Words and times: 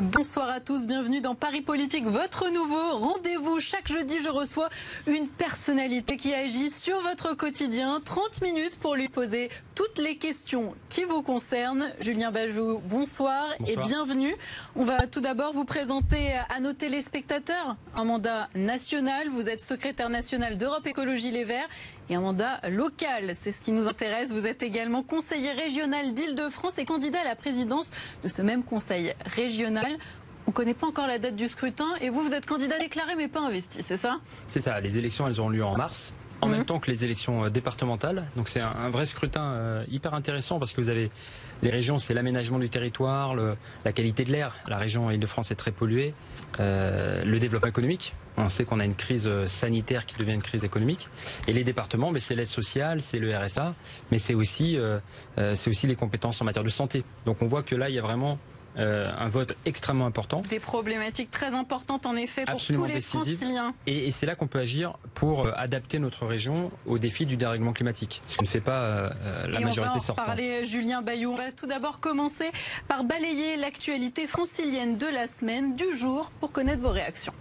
Bonsoir 0.00 0.48
à 0.48 0.60
tous, 0.60 0.86
bienvenue 0.86 1.20
dans 1.20 1.34
Paris 1.34 1.60
Politique, 1.60 2.04
votre 2.04 2.50
nouveau 2.50 2.98
rendez-vous. 2.98 3.58
Chaque 3.58 3.88
jeudi, 3.88 4.18
je 4.22 4.28
reçois 4.28 4.68
une 5.08 5.26
personnalité 5.26 6.16
qui 6.16 6.32
agit 6.32 6.70
sur 6.70 7.00
votre 7.00 7.34
quotidien. 7.34 8.00
30 8.04 8.42
minutes 8.42 8.78
pour 8.78 8.94
lui 8.94 9.08
poser 9.08 9.50
toutes 9.74 9.98
les 9.98 10.16
questions 10.16 10.74
qui 10.88 11.02
vous 11.02 11.22
concernent. 11.22 11.90
Julien 12.00 12.30
Bajou, 12.30 12.80
bonsoir, 12.84 13.48
et 13.66 13.74
bienvenue. 13.76 14.36
On 14.76 14.84
va 14.84 14.98
tout 15.08 15.20
d'abord 15.20 15.52
vous 15.52 15.64
présenter 15.64 16.38
à 16.48 16.60
nos 16.60 16.74
téléspectateurs 16.74 17.76
un 17.96 18.04
mandat 18.04 18.48
national. 18.54 19.28
Vous 19.30 19.48
êtes 19.48 19.62
secrétaire 19.62 20.10
national 20.10 20.58
d'Europe 20.58 20.86
Écologie 20.86 21.32
Les 21.32 21.44
Verts 21.44 21.68
et 22.10 22.14
un 22.14 22.20
mandat 22.20 22.60
local. 22.68 23.34
C'est 23.40 23.52
ce 23.52 23.60
qui 23.60 23.72
nous 23.72 23.86
intéresse. 23.88 24.30
Vous 24.30 24.46
êtes 24.46 24.62
également 24.62 25.02
conseiller 25.02 25.52
régional 25.52 26.14
d'Île-de-France 26.14 26.78
et 26.78 26.84
candidat 26.84 27.20
à 27.20 27.24
la 27.24 27.36
présidence 27.36 27.90
de 28.24 28.28
ce 28.28 28.42
même 28.42 28.62
conseil 28.62 29.14
régional. 29.24 29.98
On 30.46 30.50
ne 30.50 30.54
connaît 30.54 30.74
pas 30.74 30.86
encore 30.86 31.06
la 31.06 31.18
date 31.18 31.36
du 31.36 31.48
scrutin 31.48 31.88
et 32.00 32.08
vous, 32.08 32.22
vous 32.22 32.32
êtes 32.32 32.46
candidat 32.46 32.78
déclaré 32.78 33.14
mais 33.16 33.28
pas 33.28 33.40
investi, 33.40 33.82
c'est 33.86 33.98
ça? 33.98 34.18
C'est 34.48 34.60
ça. 34.60 34.80
Les 34.80 34.96
élections, 34.96 35.26
elles 35.26 35.40
auront 35.40 35.50
lieu 35.50 35.64
en 35.64 35.76
mars 35.76 36.12
en 36.40 36.48
même 36.48 36.60
mhm. 36.60 36.66
temps 36.66 36.78
que 36.78 36.90
les 36.90 37.04
élections 37.04 37.44
euh, 37.44 37.50
départementales. 37.50 38.24
Donc 38.36 38.48
c'est 38.48 38.60
un, 38.60 38.90
vrai 38.90 39.06
scrutin 39.06 39.52
euh, 39.52 39.84
hyper 39.90 40.14
intéressant 40.14 40.58
parce 40.58 40.72
que 40.72 40.80
vous 40.80 40.88
avez 40.88 41.10
les 41.62 41.70
régions, 41.70 41.98
c'est 41.98 42.14
l'aménagement 42.14 42.60
du 42.60 42.68
territoire, 42.68 43.34
la 43.34 43.92
qualité 43.92 44.24
de 44.24 44.30
l'air. 44.30 44.54
La 44.68 44.76
région 44.76 45.10
Île-de-France 45.10 45.50
est 45.50 45.56
très 45.56 45.72
polluée. 45.72 46.14
Euh, 46.60 47.24
le 47.24 47.38
développement 47.38 47.68
économique. 47.68 48.14
On 48.38 48.48
sait 48.48 48.64
qu'on 48.64 48.80
a 48.80 48.84
une 48.84 48.94
crise 48.94 49.28
sanitaire 49.46 50.06
qui 50.06 50.16
devient 50.16 50.34
une 50.34 50.42
crise 50.42 50.64
économique. 50.64 51.08
Et 51.46 51.52
les 51.52 51.64
départements, 51.64 52.10
mais 52.10 52.20
c'est 52.20 52.34
l'aide 52.34 52.46
sociale, 52.46 53.02
c'est 53.02 53.18
le 53.18 53.36
RSA, 53.36 53.74
mais 54.10 54.18
c'est 54.18 54.34
aussi, 54.34 54.78
c'est 55.36 55.70
aussi 55.70 55.86
les 55.86 55.96
compétences 55.96 56.40
en 56.40 56.44
matière 56.44 56.64
de 56.64 56.70
santé. 56.70 57.04
Donc 57.26 57.42
on 57.42 57.46
voit 57.46 57.62
que 57.62 57.74
là, 57.74 57.88
il 57.88 57.94
y 57.94 57.98
a 57.98 58.02
vraiment 58.02 58.38
euh, 58.78 59.10
un 59.18 59.28
vote 59.28 59.54
extrêmement 59.64 60.06
important. 60.06 60.42
Des 60.48 60.60
problématiques 60.60 61.32
très 61.32 61.48
importantes 61.48 62.06
en 62.06 62.14
effet 62.14 62.44
pour 62.44 62.64
tous 62.64 62.84
les 62.84 63.00
Franciliens. 63.00 63.74
Et, 63.88 64.12
c'est 64.12 64.24
là 64.24 64.36
qu'on 64.36 64.46
peut 64.46 64.60
agir 64.60 64.96
pour 65.14 65.46
euh, 65.46 65.52
adapter 65.56 65.98
notre 65.98 66.26
région 66.26 66.70
au 66.86 66.98
défi 66.98 67.26
du 67.26 67.36
dérèglement 67.36 67.72
climatique, 67.72 68.22
ce 68.28 68.36
que 68.36 68.44
ne 68.44 68.48
fait 68.48 68.60
pas 68.60 68.80
euh, 68.80 69.10
la 69.48 69.60
majorité 69.60 69.98
sortante. 69.98 70.18
On 70.18 70.22
va 70.22 70.22
en 70.22 70.36
parler, 70.36 70.64
Julien 70.64 71.02
Bayou. 71.02 71.32
On 71.32 71.36
va 71.36 71.50
tout 71.50 71.66
d'abord 71.66 71.98
commencer 71.98 72.52
par 72.86 73.02
balayer 73.02 73.56
l'actualité 73.56 74.28
francilienne 74.28 74.96
de 74.96 75.06
la 75.06 75.26
semaine, 75.26 75.74
du 75.74 75.96
jour, 75.96 76.30
pour 76.38 76.52
connaître 76.52 76.82
vos 76.82 76.90
réactions. 76.90 77.32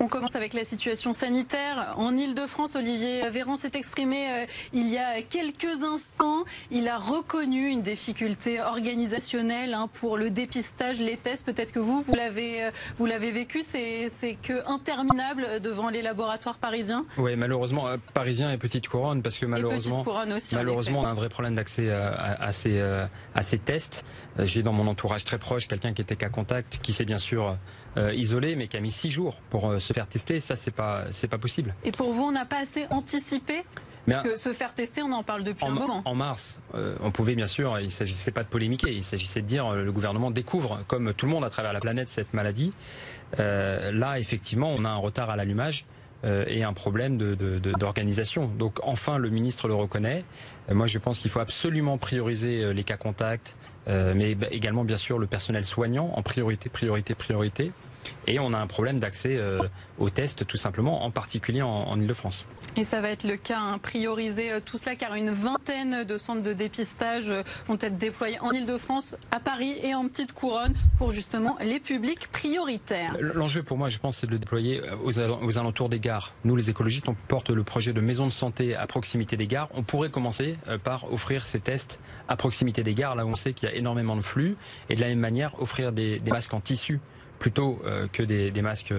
On 0.00 0.06
commence 0.06 0.36
avec 0.36 0.54
la 0.54 0.62
situation 0.64 1.12
sanitaire. 1.12 1.94
En 1.96 2.16
Ile-de-France, 2.16 2.76
Olivier 2.76 3.28
Véran 3.30 3.56
s'est 3.56 3.72
exprimé 3.74 4.30
euh, 4.30 4.46
il 4.72 4.88
y 4.88 4.96
a 4.96 5.22
quelques 5.22 5.82
instants. 5.82 6.44
Il 6.70 6.86
a 6.86 6.98
reconnu 6.98 7.68
une 7.68 7.82
difficulté 7.82 8.60
organisationnelle 8.60 9.74
hein, 9.74 9.88
pour 9.94 10.16
le 10.16 10.30
dépistage, 10.30 11.00
les 11.00 11.16
tests. 11.16 11.44
Peut-être 11.44 11.72
que 11.72 11.80
vous, 11.80 12.00
vous 12.00 12.14
l'avez, 12.14 12.62
euh, 12.62 12.70
vous 12.98 13.06
l'avez 13.06 13.32
vécu. 13.32 13.64
C'est, 13.64 14.08
c'est 14.20 14.34
que 14.40 14.64
interminable 14.70 15.60
devant 15.60 15.88
les 15.88 16.02
laboratoires 16.02 16.58
parisiens. 16.58 17.04
Oui, 17.16 17.34
malheureusement, 17.34 17.88
euh, 17.88 17.96
parisien 18.14 18.52
et 18.52 18.56
petite 18.56 18.86
couronne, 18.86 19.20
parce 19.20 19.38
que 19.38 19.46
malheureusement, 19.46 20.04
aussi, 20.36 20.54
malheureusement, 20.54 21.00
on 21.00 21.06
a 21.06 21.08
un 21.08 21.14
vrai 21.14 21.28
problème 21.28 21.56
d'accès 21.56 21.90
à, 21.90 22.52
ces, 22.52 22.80
à 22.80 23.42
ces 23.42 23.58
tests. 23.58 24.04
J'ai 24.38 24.62
dans 24.62 24.72
mon 24.72 24.86
entourage 24.86 25.24
très 25.24 25.38
proche 25.38 25.66
quelqu'un 25.66 25.92
qui 25.92 26.02
était 26.02 26.14
cas 26.14 26.28
contact, 26.28 26.78
qui 26.82 26.92
s'est 26.92 27.04
bien 27.04 27.18
sûr 27.18 27.56
isolé, 28.14 28.56
mais 28.56 28.68
qui 28.68 28.76
a 28.76 28.80
mis 28.80 28.90
six 28.90 29.10
jours 29.10 29.36
pour 29.50 29.80
se 29.80 29.92
faire 29.92 30.06
tester, 30.06 30.40
ça 30.40 30.56
c'est 30.56 30.70
pas 30.70 31.04
c'est 31.10 31.28
pas 31.28 31.38
possible. 31.38 31.74
Et 31.84 31.92
pour 31.92 32.12
vous, 32.12 32.24
on 32.24 32.32
n'a 32.32 32.44
pas 32.44 32.60
assez 32.60 32.86
anticipé? 32.90 33.64
Parce 34.08 34.28
que 34.28 34.36
se 34.36 34.52
faire 34.52 34.74
tester, 34.74 35.02
on 35.02 35.12
en 35.12 35.22
parle 35.22 35.44
depuis 35.44 35.66
un 35.66 35.70
moment. 35.70 36.02
En 36.04 36.14
mars, 36.14 36.60
euh, 36.74 36.96
on 37.00 37.10
pouvait 37.10 37.34
bien 37.34 37.46
sûr, 37.46 37.78
il 37.80 37.92
s'agissait 37.92 38.30
pas 38.30 38.42
de 38.42 38.48
polémiquer, 38.48 38.92
il 38.92 39.04
s'agissait 39.04 39.42
de 39.42 39.46
dire 39.46 39.66
euh, 39.66 39.84
le 39.84 39.92
gouvernement 39.92 40.30
découvre, 40.30 40.84
comme 40.86 41.12
tout 41.14 41.26
le 41.26 41.32
monde 41.32 41.44
à 41.44 41.50
travers 41.50 41.72
la 41.72 41.80
planète, 41.80 42.08
cette 42.08 42.34
maladie. 42.34 42.72
Euh, 43.38 43.92
là, 43.92 44.18
effectivement, 44.18 44.74
on 44.78 44.84
a 44.84 44.88
un 44.88 44.96
retard 44.96 45.30
à 45.30 45.36
l'allumage. 45.36 45.84
et 46.24 46.64
un 46.64 46.72
problème 46.72 47.16
d'organisation. 47.78 48.48
De, 48.48 48.58
Donc 48.58 48.80
enfin, 48.82 49.18
le 49.18 49.30
ministre 49.30 49.68
le 49.68 49.74
reconnaît. 49.74 50.24
moi, 50.68 50.88
je 50.88 50.98
pense 50.98 51.20
qu'il 51.20 51.30
faut 51.30 51.38
absolument 51.38 51.96
prioriser 51.96 52.74
les 52.74 52.82
cas 52.82 52.96
contacts, 52.96 53.54
mais 53.86 54.36
également, 54.50 54.84
bien 54.84 54.96
sûr, 54.96 55.20
le 55.20 55.28
personnel 55.28 55.64
soignant 55.64 56.10
en 56.16 56.22
priorité, 56.22 56.68
priorité, 56.70 57.14
priorité. 57.14 57.70
Et 58.28 58.38
on 58.38 58.52
a 58.52 58.58
un 58.58 58.66
problème 58.66 59.00
d'accès 59.00 59.36
euh, 59.36 59.58
aux 59.98 60.10
tests, 60.10 60.46
tout 60.46 60.58
simplement, 60.58 61.02
en 61.04 61.10
particulier 61.10 61.62
en, 61.62 61.98
Ile-de-France. 61.98 62.44
Et 62.76 62.84
ça 62.84 63.00
va 63.00 63.08
être 63.08 63.24
le 63.24 63.36
cas, 63.36 63.58
hein, 63.58 63.78
prioriser 63.78 64.52
euh, 64.52 64.60
tout 64.62 64.76
cela, 64.76 64.96
car 64.96 65.14
une 65.14 65.30
vingtaine 65.30 66.04
de 66.04 66.18
centres 66.18 66.42
de 66.42 66.52
dépistage 66.52 67.30
euh, 67.30 67.42
vont 67.66 67.78
être 67.80 67.96
déployés 67.96 68.38
en 68.40 68.50
Ile-de-France, 68.50 69.16
à 69.30 69.40
Paris 69.40 69.76
et 69.82 69.94
en 69.94 70.06
Petite 70.08 70.34
Couronne, 70.34 70.74
pour 70.98 71.12
justement 71.12 71.56
les 71.62 71.80
publics 71.80 72.28
prioritaires. 72.30 73.16
L'enjeu 73.18 73.62
pour 73.62 73.78
moi, 73.78 73.88
je 73.88 73.96
pense, 73.96 74.18
c'est 74.18 74.26
de 74.26 74.32
le 74.32 74.38
déployer 74.38 74.82
aux, 75.02 75.18
alentours 75.18 75.88
des 75.88 75.98
gares. 75.98 76.34
Nous, 76.44 76.54
les 76.54 76.68
écologistes, 76.68 77.08
on 77.08 77.16
porte 77.28 77.48
le 77.48 77.62
projet 77.62 77.94
de 77.94 78.00
maison 78.02 78.26
de 78.26 78.32
santé 78.32 78.76
à 78.76 78.86
proximité 78.86 79.38
des 79.38 79.46
gares. 79.46 79.70
On 79.74 79.82
pourrait 79.82 80.10
commencer 80.10 80.58
par 80.84 81.10
offrir 81.10 81.46
ces 81.46 81.60
tests 81.60 81.98
à 82.28 82.36
proximité 82.36 82.82
des 82.82 82.92
gares, 82.92 83.16
là 83.16 83.24
où 83.24 83.30
on 83.30 83.36
sait 83.36 83.54
qu'il 83.54 83.70
y 83.70 83.72
a 83.72 83.74
énormément 83.74 84.16
de 84.16 84.20
flux, 84.20 84.56
et 84.90 84.96
de 84.96 85.00
la 85.00 85.08
même 85.08 85.18
manière, 85.18 85.60
offrir 85.62 85.92
des 85.92 86.20
masques 86.26 86.52
en 86.52 86.60
tissu 86.60 87.00
plutôt 87.38 87.80
euh, 87.84 88.06
que 88.12 88.22
des, 88.22 88.62
masques 88.62 88.92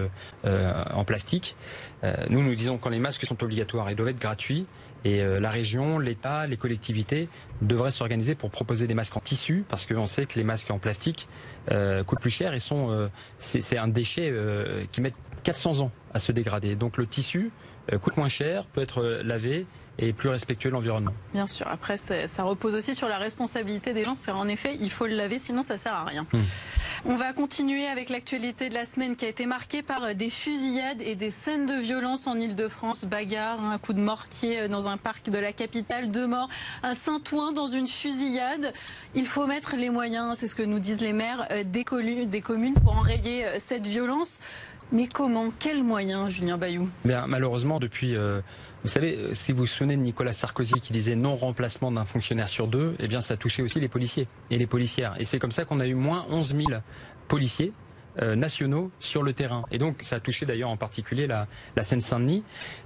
euh, 0.44 0.84
en 0.92 1.04
plastique. 1.04 1.56
Euh, 2.02 2.14
nous, 2.30 2.42
nous 2.42 2.54
disons 2.54 2.78
quand 2.78 2.90
les 2.90 2.98
masques 2.98 3.24
sont 3.26 3.42
obligatoires, 3.42 3.90
ils 3.90 3.96
doivent 3.96 4.08
être 4.08 4.20
gratuits. 4.20 4.66
Et 5.02 5.22
la 5.22 5.48
région, 5.48 5.98
l'État, 5.98 6.46
les 6.46 6.58
collectivités 6.58 7.30
devraient 7.62 7.90
s'organiser 7.90 8.34
pour 8.34 8.50
proposer 8.50 8.86
des 8.86 8.92
masques 8.92 9.16
en 9.16 9.20
tissu, 9.20 9.64
parce 9.66 9.86
qu'on 9.86 10.06
sait 10.06 10.26
que 10.26 10.38
les 10.38 10.44
masques 10.44 10.70
en 10.70 10.78
plastique 10.78 11.26
coûtent 12.06 12.20
plus 12.20 12.30
cher 12.30 12.52
et 12.52 12.58
sont, 12.60 13.08
c'est 13.38 13.78
un 13.78 13.88
déchet 13.88 14.30
qui 14.92 15.00
met 15.00 15.14
400 15.42 15.80
ans 15.80 15.90
à 16.12 16.18
se 16.18 16.32
dégrader. 16.32 16.76
Donc 16.76 16.98
le 16.98 17.06
tissu 17.06 17.50
coûte 18.02 18.18
moins 18.18 18.28
cher, 18.28 18.66
peut 18.66 18.82
être 18.82 19.02
lavé 19.24 19.64
et 19.98 20.12
plus 20.12 20.28
respectueux 20.28 20.70
de 20.70 20.74
l'environnement. 20.74 21.12
Bien 21.32 21.46
sûr. 21.46 21.66
Après, 21.68 21.96
ça 21.96 22.42
repose 22.42 22.74
aussi 22.74 22.94
sur 22.94 23.08
la 23.08 23.18
responsabilité 23.18 23.92
des 23.92 24.04
gens. 24.04 24.16
C'est 24.16 24.30
en 24.30 24.48
effet, 24.48 24.76
il 24.80 24.90
faut 24.90 25.06
le 25.06 25.14
laver, 25.14 25.38
sinon 25.38 25.62
ça 25.62 25.78
sert 25.78 25.92
à 25.92 26.04
rien. 26.04 26.26
Hmm. 26.32 26.40
On 27.06 27.16
va 27.16 27.32
continuer 27.32 27.86
avec 27.86 28.10
l'actualité 28.10 28.68
de 28.68 28.74
la 28.74 28.84
semaine 28.84 29.16
qui 29.16 29.24
a 29.24 29.28
été 29.28 29.46
marquée 29.46 29.82
par 29.82 30.14
des 30.14 30.28
fusillades 30.28 31.00
et 31.00 31.14
des 31.14 31.30
scènes 31.30 31.66
de 31.66 31.74
violence 31.74 32.26
en 32.26 32.38
Ile-de-France. 32.38 33.04
Bagarre, 33.04 33.62
un 33.62 33.78
coup 33.78 33.94
de 33.94 34.00
mortier 34.00 34.68
dans 34.68 34.86
un 34.86 34.96
parc 34.96 35.30
de 35.30 35.38
la 35.38 35.52
capitale, 35.52 36.10
deux 36.10 36.26
morts 36.26 36.48
à 36.82 36.94
Saint-Ouen 36.94 37.52
dans 37.52 37.68
une 37.68 37.88
fusillade. 37.88 38.72
Il 39.14 39.26
faut 39.26 39.46
mettre 39.46 39.76
les 39.76 39.90
moyens, 39.90 40.36
c'est 40.38 40.46
ce 40.46 40.54
que 40.54 40.62
nous 40.62 40.78
disent 40.78 41.00
les 41.00 41.12
maires 41.12 41.46
euh, 41.50 41.64
des 41.64 41.84
communes 41.84 42.74
pour 42.74 42.96
enrayer 42.96 43.46
euh, 43.46 43.58
cette 43.66 43.86
violence. 43.86 44.40
Mais 44.92 45.06
comment? 45.06 45.52
Quels 45.58 45.84
moyens, 45.84 46.30
Julien 46.30 46.58
Bayou? 46.58 46.88
Bien, 47.04 47.26
Malheureusement, 47.28 47.78
depuis 47.78 48.16
euh, 48.16 48.40
vous 48.82 48.88
savez, 48.88 49.16
euh, 49.16 49.34
si 49.34 49.52
vous 49.52 49.58
vous 49.58 49.66
souvenez 49.66 49.96
de 49.96 50.02
Nicolas 50.02 50.32
Sarkozy 50.32 50.80
qui 50.80 50.92
disait 50.92 51.14
non 51.14 51.36
remplacement 51.36 51.92
d'un 51.92 52.06
fonctionnaire 52.06 52.48
sur 52.48 52.66
deux, 52.66 52.94
eh 52.98 53.08
bien 53.08 53.20
ça 53.20 53.36
touchait 53.36 53.62
aussi 53.62 53.78
les 53.78 53.88
policiers 53.88 54.26
et 54.50 54.56
les 54.56 54.66
policières. 54.66 55.14
Et 55.20 55.24
c'est 55.24 55.38
comme 55.38 55.52
ça 55.52 55.64
qu'on 55.64 55.80
a 55.80 55.86
eu 55.86 55.94
moins 55.94 56.24
11 56.30 56.54
000 56.56 56.80
policiers 57.28 57.72
euh, 58.20 58.34
nationaux 58.34 58.90
sur 58.98 59.22
le 59.22 59.32
terrain. 59.32 59.64
Et 59.70 59.78
donc 59.78 60.02
ça 60.02 60.16
a 60.16 60.20
touché 60.20 60.46
d'ailleurs 60.46 60.70
en 60.70 60.76
particulier 60.76 61.26
la, 61.26 61.46
Seine-Saint-Denis. 61.80 62.42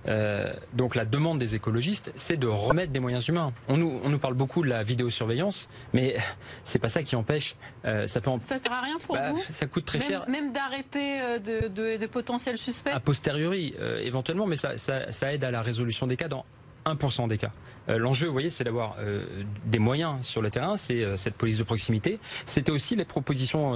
Euh, 0.07 0.53
donc 0.75 0.95
la 0.95 1.05
demande 1.05 1.39
des 1.39 1.55
écologistes, 1.55 2.13
c'est 2.17 2.37
de 2.37 2.47
remettre 2.47 2.93
des 2.93 3.01
moyens 3.01 3.27
humains. 3.29 3.53
On 3.69 3.77
nous, 3.77 4.01
on 4.03 4.11
nous 4.11 4.19
parle 4.19 4.35
beaucoup 4.35 4.63
de 4.63 4.69
la 4.69 4.83
vidéosurveillance, 4.83 5.69
mais 5.93 6.17
c'est 6.65 6.79
pas 6.79 6.89
ça 6.89 7.03
qui 7.03 7.17
empêche. 7.17 7.57
Euh, 7.85 8.07
ça, 8.07 8.21
peut 8.21 8.31
ça 8.41 8.59
sert 8.59 8.73
à 8.73 8.83
rien 8.83 8.99
pour 8.99 9.15
bah, 9.15 9.33
vous 9.33 9.43
Ça 9.51 9.67
coûte 9.67 9.87
très 9.87 10.01
cher. 10.01 10.29
Même 10.29 10.53
d'arrêter 10.53 11.19
de, 11.41 12.07
potentiels 12.07 12.59
suspects 12.59 12.91
A 12.93 13.01
posteriori, 13.01 13.75
éventuellement, 14.01 14.47
mais 14.47 14.57
ça, 14.57 14.77
ça, 14.77 15.11
ça 15.11 15.33
aide 15.33 15.45
à 15.45 15.51
la 15.51 15.63
résolution 15.63 16.07
des 16.07 16.17
cas 16.17 16.29
dans 16.29 16.45
1% 16.87 17.29
des 17.29 17.39
cas. 17.39 17.51
Euh, 17.89 17.99
l'enjeu, 17.99 18.27
vous 18.27 18.33
voyez, 18.33 18.51
c'est 18.51 18.65
d'avoir 18.65 18.97
euh, 18.99 19.25
des 19.67 19.79
moyens 19.79 20.17
sur 20.23 20.41
le 20.41 20.51
terrain, 20.51 20.77
c'est 20.77 21.03
euh, 21.03 21.17
cette 21.17 21.35
police 21.35 21.59
de 21.59 21.63
proximité. 21.63 22.19
C'était 22.47 22.73
aussi 22.73 22.97
les 22.97 23.05
propositions 23.05 23.75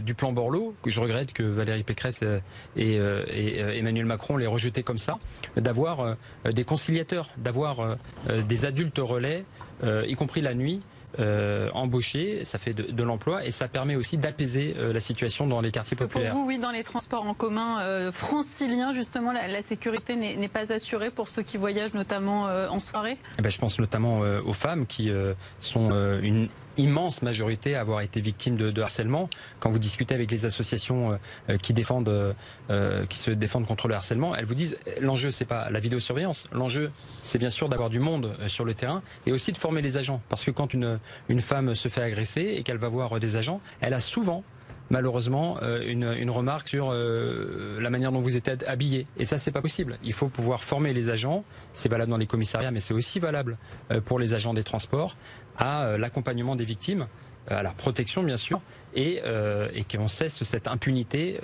du 0.00 0.14
plan 0.14 0.32
Borloo, 0.32 0.74
que 0.82 0.90
je 0.90 1.00
regrette 1.00 1.32
que 1.32 1.42
Valérie 1.42 1.82
Pécresse 1.82 2.22
et, 2.76 2.96
Emmanuel 2.96 4.06
Macron 4.06 4.36
l'aient 4.36 4.46
rejeté 4.46 4.82
comme 4.82 4.98
ça, 4.98 5.14
d'avoir 5.56 6.16
des 6.44 6.64
conciliateurs, 6.64 7.30
d'avoir 7.36 7.96
des 8.28 8.64
adultes 8.64 8.98
relais, 8.98 9.44
y 9.84 10.14
compris 10.14 10.40
la 10.40 10.54
nuit, 10.54 10.82
euh, 11.18 11.70
embaucher, 11.72 12.44
ça 12.44 12.58
fait 12.58 12.74
de, 12.74 13.02
l'emploi 13.02 13.44
et 13.44 13.50
ça 13.50 13.68
permet 13.68 13.96
aussi 13.96 14.18
d'apaiser 14.18 14.74
euh, 14.76 14.92
la 14.92 15.00
situation 15.00 15.46
dans 15.46 15.60
les 15.60 15.70
quartiers 15.70 15.96
populaires. 15.96 16.32
Pour 16.32 16.42
vous, 16.42 16.46
oui, 16.46 16.58
dans 16.58 16.70
les 16.70 16.84
transports 16.84 17.26
en 17.26 17.34
commun 17.34 17.80
euh, 17.80 18.12
franciliens, 18.12 18.92
justement, 18.92 19.32
la, 19.32 19.62
sécurité 19.62 20.14
n'est 20.16 20.48
pas 20.48 20.72
assurée 20.72 21.10
pour 21.10 21.28
ceux 21.28 21.42
qui 21.42 21.56
voyagent, 21.56 21.94
notamment 21.94 22.44
en 22.44 22.80
soirée? 22.80 23.16
Eh 23.38 23.42
ben, 23.42 23.50
Je 23.50 23.58
pense 23.58 23.78
notamment 23.78 24.20
aux 24.20 24.52
femmes 24.52 24.86
qui 24.86 25.10
sont 25.60 25.90
une 26.22 26.48
immense 26.76 27.22
majorité 27.22 27.74
à 27.74 27.80
avoir 27.80 28.00
été 28.00 28.20
victime 28.20 28.56
de, 28.56 28.80
harcèlement. 28.80 29.28
Quand 29.60 29.70
vous 29.70 29.78
discutez 29.78 30.14
avec 30.14 30.30
les 30.30 30.44
associations 30.44 31.18
qui 31.62 31.72
défendent, 31.72 32.34
qui 33.08 33.18
se 33.18 33.30
défendent 33.30 33.66
contre 33.66 33.88
le 33.88 33.94
harcèlement, 33.94 34.34
elles 34.34 34.44
vous 34.44 34.54
disent 34.54 34.78
l'enjeu 35.00 35.30
c'est 35.30 35.44
pas 35.44 35.70
la 35.70 35.80
vidéosurveillance, 35.80 36.48
l'enjeu 36.52 36.90
c'est 37.22 37.38
bien 37.38 37.50
sûr 37.50 37.68
d'avoir 37.68 37.90
du 37.90 37.98
monde 37.98 38.36
sur 38.48 38.64
le 38.64 38.74
terrain 38.74 39.02
et 39.26 39.32
aussi 39.32 39.52
de 39.52 39.58
former 39.58 39.82
les 39.82 39.96
agents. 39.96 40.20
Parce 40.28 40.44
que 40.44 40.50
quand 40.50 40.74
une, 40.74 40.98
une 41.28 41.40
femme 41.40 41.74
se 41.74 41.88
fait 41.88 42.02
agresser 42.02 42.42
et 42.56 42.62
qu'elle 42.62 42.78
va 42.78 42.88
voir 42.88 43.18
des 43.18 43.36
agents, 43.36 43.60
elle 43.80 43.94
a 43.94 44.00
souvent 44.00 44.44
malheureusement 44.90 45.58
euh, 45.62 45.82
une, 45.86 46.30
remarque 46.30 46.68
sur 46.68 46.90
euh, 46.90 47.80
la 47.80 47.90
manière 47.90 48.12
dont 48.12 48.20
vous 48.20 48.36
êtes 48.36 48.64
habillé. 48.66 49.06
Et 49.16 49.24
ça, 49.24 49.38
c'est 49.38 49.50
pas 49.50 49.62
possible. 49.62 49.98
Il 50.02 50.12
faut 50.12 50.28
pouvoir 50.28 50.62
former 50.62 50.92
les 50.92 51.08
agents. 51.08 51.44
C'est 51.72 51.88
valable 51.88 52.10
dans 52.10 52.16
les 52.16 52.26
commissariats, 52.26 52.70
mais 52.70 52.80
c'est 52.80 52.94
aussi 52.94 53.18
valable 53.18 53.56
euh, 53.90 54.00
pour 54.00 54.18
les 54.18 54.34
agents 54.34 54.54
des 54.54 54.64
transports 54.64 55.16
à 55.58 55.96
l'accompagnement 55.96 56.54
des 56.54 56.66
victimes, 56.66 57.06
à 57.48 57.62
la 57.62 57.70
protection 57.70 58.22
bien 58.22 58.36
sûr, 58.36 58.60
et, 58.94 59.22
et 59.72 59.84
qu'on 59.84 60.06
cesse 60.06 60.42
cette 60.42 60.68
impunité 60.68 61.40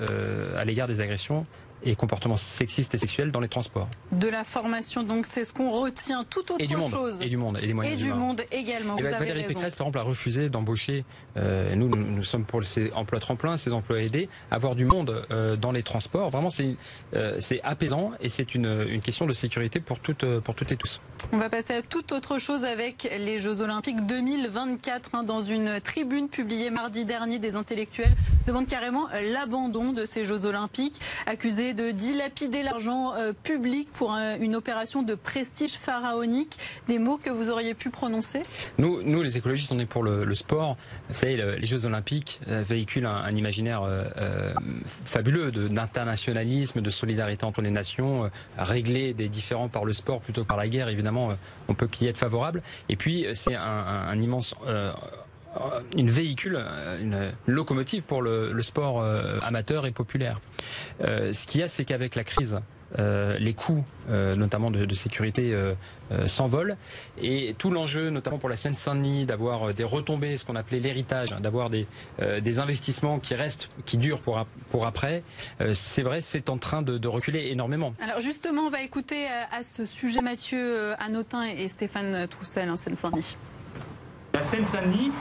à 0.55 0.67
l'égard 0.67 0.87
des 0.87 1.01
agressions 1.01 1.47
et 1.85 1.97
comportements 1.97 2.37
sexistes 2.37 2.95
et 2.95 2.99
sexuels 2.99 3.31
dans 3.31 3.41
les 3.41 3.49
transports. 3.49 3.89
De 4.13 4.29
la 4.29 4.45
formation, 4.45 5.03
donc 5.03 5.27
c'est 5.27 5.45
ce 5.45 5.53
qu'on 5.53 5.71
retient. 5.71 6.25
Tout 6.25 6.41
autre 6.53 6.57
et 6.61 6.67
du 6.67 6.77
monde, 6.77 6.91
chose. 6.91 7.21
Et 7.21 7.29
du 7.29 7.37
monde, 7.37 7.59
et 7.61 7.67
des 7.67 7.75
moyens 7.75 8.01
Et 8.01 8.03
du 8.03 8.13
monde 8.13 8.43
également. 8.51 8.97
Et 8.97 9.03
vous 9.03 9.11
Valérie 9.11 9.45
Pécresse, 9.45 9.75
par 9.75 9.87
exemple, 9.87 9.99
a 9.99 10.03
refusé 10.03 10.49
d'embaucher. 10.49 11.05
Euh, 11.37 11.75
nous, 11.75 11.89
nous 11.89 12.25
sommes 12.25 12.45
pour 12.45 12.65
ces 12.65 12.93
emplois 12.93 13.21
tremplins, 13.21 13.57
ces 13.57 13.73
emplois 13.73 14.01
aidés, 14.01 14.29
avoir 14.51 14.75
du 14.75 14.85
monde 14.85 15.27
euh, 15.31 15.57
dans 15.57 15.73
les 15.73 15.83
transports. 15.83 16.31
Vraiment, 16.31 16.51
c'est 16.51 16.77
euh, 17.15 17.39
c'est 17.41 17.61
apaisant 17.63 18.13
et 18.21 18.29
c'est 18.29 18.55
une, 18.55 18.87
une, 18.89 19.01
question 19.01 19.27
de 19.27 19.33
sécurité 19.33 19.81
pour 19.81 19.99
toutes, 19.99 20.25
pour 20.41 20.55
toutes 20.55 20.73
et 20.73 20.77
tous. 20.77 21.01
On 21.31 21.39
va 21.39 21.49
passer 21.49 21.75
à 21.75 21.83
toute 21.83 22.13
autre 22.13 22.39
chose 22.39 22.65
avec 22.65 23.09
les 23.17 23.39
Jeux 23.39 23.61
Olympiques 23.61 24.05
2024. 24.07 25.11
Hein, 25.13 25.23
dans 25.23 25.41
une 25.41 25.81
tribune 25.81 26.29
publiée 26.29 26.71
mardi 26.71 27.05
dernier, 27.05 27.39
des 27.39 27.55
intellectuels 27.55 28.15
demandent 28.47 28.67
carrément 28.67 29.09
l'abandon 29.33 29.93
de 29.93 30.05
ces 30.05 30.25
Jeux 30.25 30.45
Olympiques, 30.45 31.01
accusés 31.27 31.75
de 31.75 31.91
dilapider 31.91 32.63
l'argent 32.63 33.15
euh, 33.15 33.33
public 33.33 33.89
pour 33.93 34.13
une 34.13 34.57
opération 34.57 35.03
de 35.03 35.15
prestige 35.15 35.73
pharaonique. 35.73 36.59
Des 36.89 36.99
mots 36.99 37.19
que 37.19 37.31
vous 37.31 37.51
auriez 37.51 37.75
pu 37.75 37.91
prononcer? 37.91 38.43
Nous, 38.79 39.23
les 39.23 39.37
écologistes, 39.37 39.73
on 39.73 39.79
est 39.79 39.87
pour 39.87 40.03
le, 40.03 40.35
sport. 40.35 40.77
Vous 41.09 41.15
savez, 41.15 41.37
les 41.37 41.67
Jeux 41.67 41.85
Olympiques 41.85 42.41
euh, 42.49 42.63
véhiculent 42.63 43.07
un, 43.07 43.31
imaginaire 43.31 43.83
euh, 43.83 44.53
fabuleux 45.05 45.53
d'internationalisme, 45.53 46.81
de, 46.81 46.91
solidarité 46.91 47.45
entre 47.45 47.63
les 47.63 47.71
nations, 47.71 48.31
régler 48.59 49.15
des 49.15 49.29
différends 49.29 49.69
par 49.69 49.85
le 49.85 49.93
sport 49.93 50.21
plutôt 50.21 50.43
que 50.43 50.49
par 50.49 50.57
la 50.57 50.69
guerre. 50.69 50.89
Évidemment, 50.89 51.12
on 51.69 51.75
peut 51.75 51.89
y 52.01 52.07
être 52.07 52.17
favorable. 52.17 52.63
Et 52.89 52.97
puis, 52.97 53.27
c'est 53.35 53.55
un, 53.55 54.19
immense 54.19 54.55
euh, 55.57 55.81
une 55.97 56.11
véhicule, 56.11 56.57
euh, 56.59 57.01
une 57.01 57.33
locomotive 57.47 58.03
pour 58.03 58.23
le, 58.23 58.61
sport 58.63 59.03
euh, 59.03 59.39
amateur 59.43 59.87
et 59.87 59.93
populaire. 59.93 60.41
ce 61.01 61.47
qu'il 61.47 61.61
y 61.61 61.65
a, 61.65 61.69
c'est 61.69 61.85
qu'avec 61.85 62.15
la 62.15 62.25
crise, 62.25 62.59
les 62.99 63.55
coûts, 63.55 63.85
notamment 64.09 64.71
de, 64.71 64.95
sécurité, 64.95 65.55
s'envolent 66.27 66.77
et 67.21 67.55
tout 67.59 67.71
l'enjeu, 67.71 68.11
notamment 68.11 68.39
pour 68.39 68.49
la 68.49 68.57
Seine-Saint-Denis, 68.57 69.25
d'avoir 69.27 69.73
des 69.73 69.85
retombées, 69.85 70.37
ce 70.37 70.45
qu'on 70.45 70.57
appelait 70.57 70.81
l'héritage, 70.81 71.33
hein, 71.33 71.41
d'avoir 71.41 71.71
des, 71.71 71.87
des 72.41 72.59
investissements 72.59 73.19
qui 73.19 73.35
restent, 73.35 73.69
qui 73.87 73.97
durent 73.97 74.21
pour, 74.21 74.45
pour 74.71 74.87
après, 74.87 75.23
c'est 75.75 76.03
vrai, 76.03 76.21
c'est 76.21 76.51
en 76.51 76.59
train 76.59 76.83
de, 76.83 77.09
reculer 77.09 77.49
énormément. 77.51 77.95
Alors 78.03 78.21
justement, 78.21 78.63
on 78.63 78.71
va 78.71 78.83
écouter 78.83 79.27
à 79.27 79.63
ce 79.63 79.85
sujet 79.87 80.21
Mathieu 80.21 80.93
Anotin 80.99 81.45
et 81.45 81.69
Stéphane 81.69 82.27
Troussel 82.29 82.71
en 82.71 82.77
Seine-Saint-Denis. 82.77 83.37
La 84.35 84.41
Seine-Saint-Denis, 84.41 85.13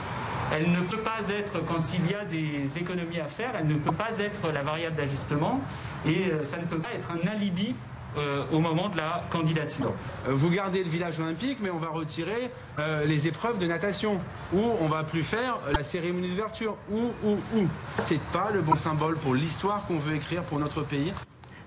elle 0.52 0.70
ne 0.70 0.80
peut 0.80 0.98
pas 0.98 1.28
être, 1.30 1.64
quand 1.64 1.94
il 1.94 2.10
y 2.10 2.14
a 2.14 2.24
des 2.24 2.78
économies 2.78 3.20
à 3.20 3.26
faire, 3.26 3.52
elle 3.58 3.66
ne 3.66 3.74
peut 3.74 3.92
pas 3.92 4.18
être 4.18 4.52
la 4.52 4.62
variable 4.62 4.96
d'ajustement 4.96 5.60
et 6.06 6.26
euh, 6.26 6.44
ça 6.44 6.58
ne 6.58 6.64
peut 6.64 6.78
pas 6.78 6.92
être 6.92 7.10
un 7.12 7.26
alibi 7.26 7.74
euh, 8.18 8.44
au 8.52 8.58
moment 8.58 8.90
de 8.90 8.98
la 8.98 9.24
candidature. 9.30 9.94
Euh, 10.28 10.32
vous 10.34 10.50
gardez 10.50 10.84
le 10.84 10.90
village 10.90 11.18
olympique, 11.18 11.58
mais 11.62 11.70
on 11.70 11.78
va 11.78 11.88
retirer 11.88 12.50
les 13.06 13.26
épreuves 13.28 13.58
de 13.58 13.66
natation, 13.66 14.20
ou 14.52 14.60
on 14.80 14.86
va 14.86 15.04
plus 15.04 15.22
faire 15.22 15.58
la 15.74 15.84
cérémonie 15.84 16.30
d'ouverture, 16.30 16.76
ou, 16.90 17.12
ou, 17.22 17.38
ou. 17.54 17.68
C'est 18.06 18.20
pas 18.32 18.50
le 18.52 18.60
bon 18.60 18.76
symbole 18.76 19.16
pour 19.16 19.34
l'histoire 19.34 19.86
qu'on 19.86 19.98
veut 19.98 20.16
écrire 20.16 20.42
pour 20.42 20.58
notre 20.58 20.82
pays. 20.82 21.12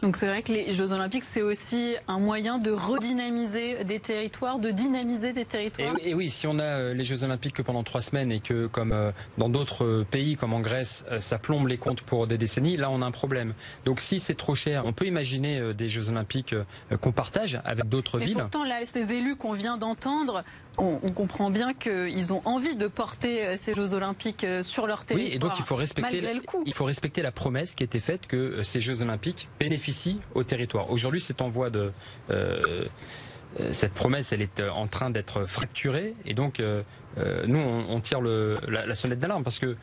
Donc 0.06 0.18
c'est 0.18 0.28
vrai 0.28 0.44
que 0.44 0.52
les 0.52 0.72
Jeux 0.72 0.92
Olympiques, 0.92 1.24
c'est 1.24 1.42
aussi 1.42 1.96
un 2.08 2.20
moyen 2.20 2.60
de 2.60 2.70
redynamiser 2.70 3.84
des 3.86 4.00
territoires, 4.00 4.60
de 4.60 4.70
dynamiser 4.70 5.34
des 5.34 5.46
territoires. 5.46 5.96
Et, 6.00 6.14
oui, 6.14 6.30
si 6.30 6.46
on 6.46 6.60
a 6.60 6.64
euh, 6.64 6.94
les 6.94 7.06
Jeux 7.06 7.24
Olympiques 7.24 7.56
que 7.56 7.64
pendant 7.64 7.82
trois 7.82 8.04
semaines 8.04 8.32
et 8.32 8.40
que, 8.40 8.68
comme 8.68 8.92
euh, 8.94 9.12
dans 9.40 9.50
d'autres 9.50 9.84
euh, 9.84 10.06
pays, 10.08 10.36
comme 10.36 10.54
en 10.54 10.60
Grèce, 10.60 11.04
ça 11.22 11.40
plombe 11.40 11.68
les 11.68 11.80
comptes 11.80 12.02
pour 12.02 12.28
des 12.28 12.38
décennies, 12.38 12.78
là 12.78 12.92
on 12.92 13.02
a 13.02 13.06
un 13.08 13.10
problème. 13.12 13.56
Donc 13.86 14.00
si 14.00 14.20
c'est 14.20 14.36
trop 14.36 14.54
cher, 14.54 14.84
on 14.86 14.94
peut 14.94 15.08
imaginer 15.08 15.74
des 15.74 15.90
Jeux 15.90 16.08
Olympiques 16.10 16.54
qu'on 17.02 17.12
partage 17.12 17.60
avec 17.66 17.90
d'autres 17.90 18.20
villes. 18.20 18.38
Pourtant, 18.38 18.64
là, 18.64 18.86
ces 18.86 19.12
élus 19.12 19.36
qu'on 19.36 19.54
vient 19.54 19.78
d'entendre, 19.78 20.44
on, 20.78 20.98
comprend 21.10 21.50
bien 21.50 21.74
qu'ils 21.74 22.34
ont 22.34 22.42
envie 22.46 22.76
de 22.76 22.88
porter 22.88 23.56
ces 23.58 23.74
Jeux 23.74 23.94
Olympiques 23.94 24.46
sur 24.64 24.88
leur 24.88 25.06
territoire. 25.06 25.32
Oui, 25.32 25.36
et 25.36 25.40
donc 25.40 25.58
il 25.58 25.64
faut 25.64 25.76
respecter, 25.76 26.22
le 26.22 26.42
il 26.66 26.74
faut 26.74 26.86
respecter 26.86 27.22
la 27.22 27.32
promesse 27.32 27.76
qui 27.76 27.84
a 27.84 27.86
été 27.86 28.00
faite 28.00 28.28
que 28.28 28.64
ces 28.64 28.82
Jeux 28.82 29.02
Olympiques 29.02 29.48
bénéficient 29.60 30.20
au 30.34 30.44
territoire. 30.44 30.92
Aujourd'hui, 30.92 31.22
c'est 31.22 31.42
en 31.42 31.50
voie 31.50 31.70
de 31.70 31.92
euh, 32.30 32.86
euh, 33.60 33.74
cette 33.74 33.94
promesse, 33.94 34.32
elle 34.34 34.42
est 34.42 34.60
euh, 34.60 34.70
en 34.70 34.88
train 34.88 35.10
d'être 35.10 35.46
fracturée, 35.46 36.14
et 36.26 36.34
donc 36.34 36.62
nous, 37.48 37.60
on, 37.60 38.00
tire 38.02 38.20
le, 38.20 38.58
la, 38.68 38.94
sonnette 38.94 39.20
d'alarme 39.20 39.46
parce 39.46 39.60
que 39.60 39.78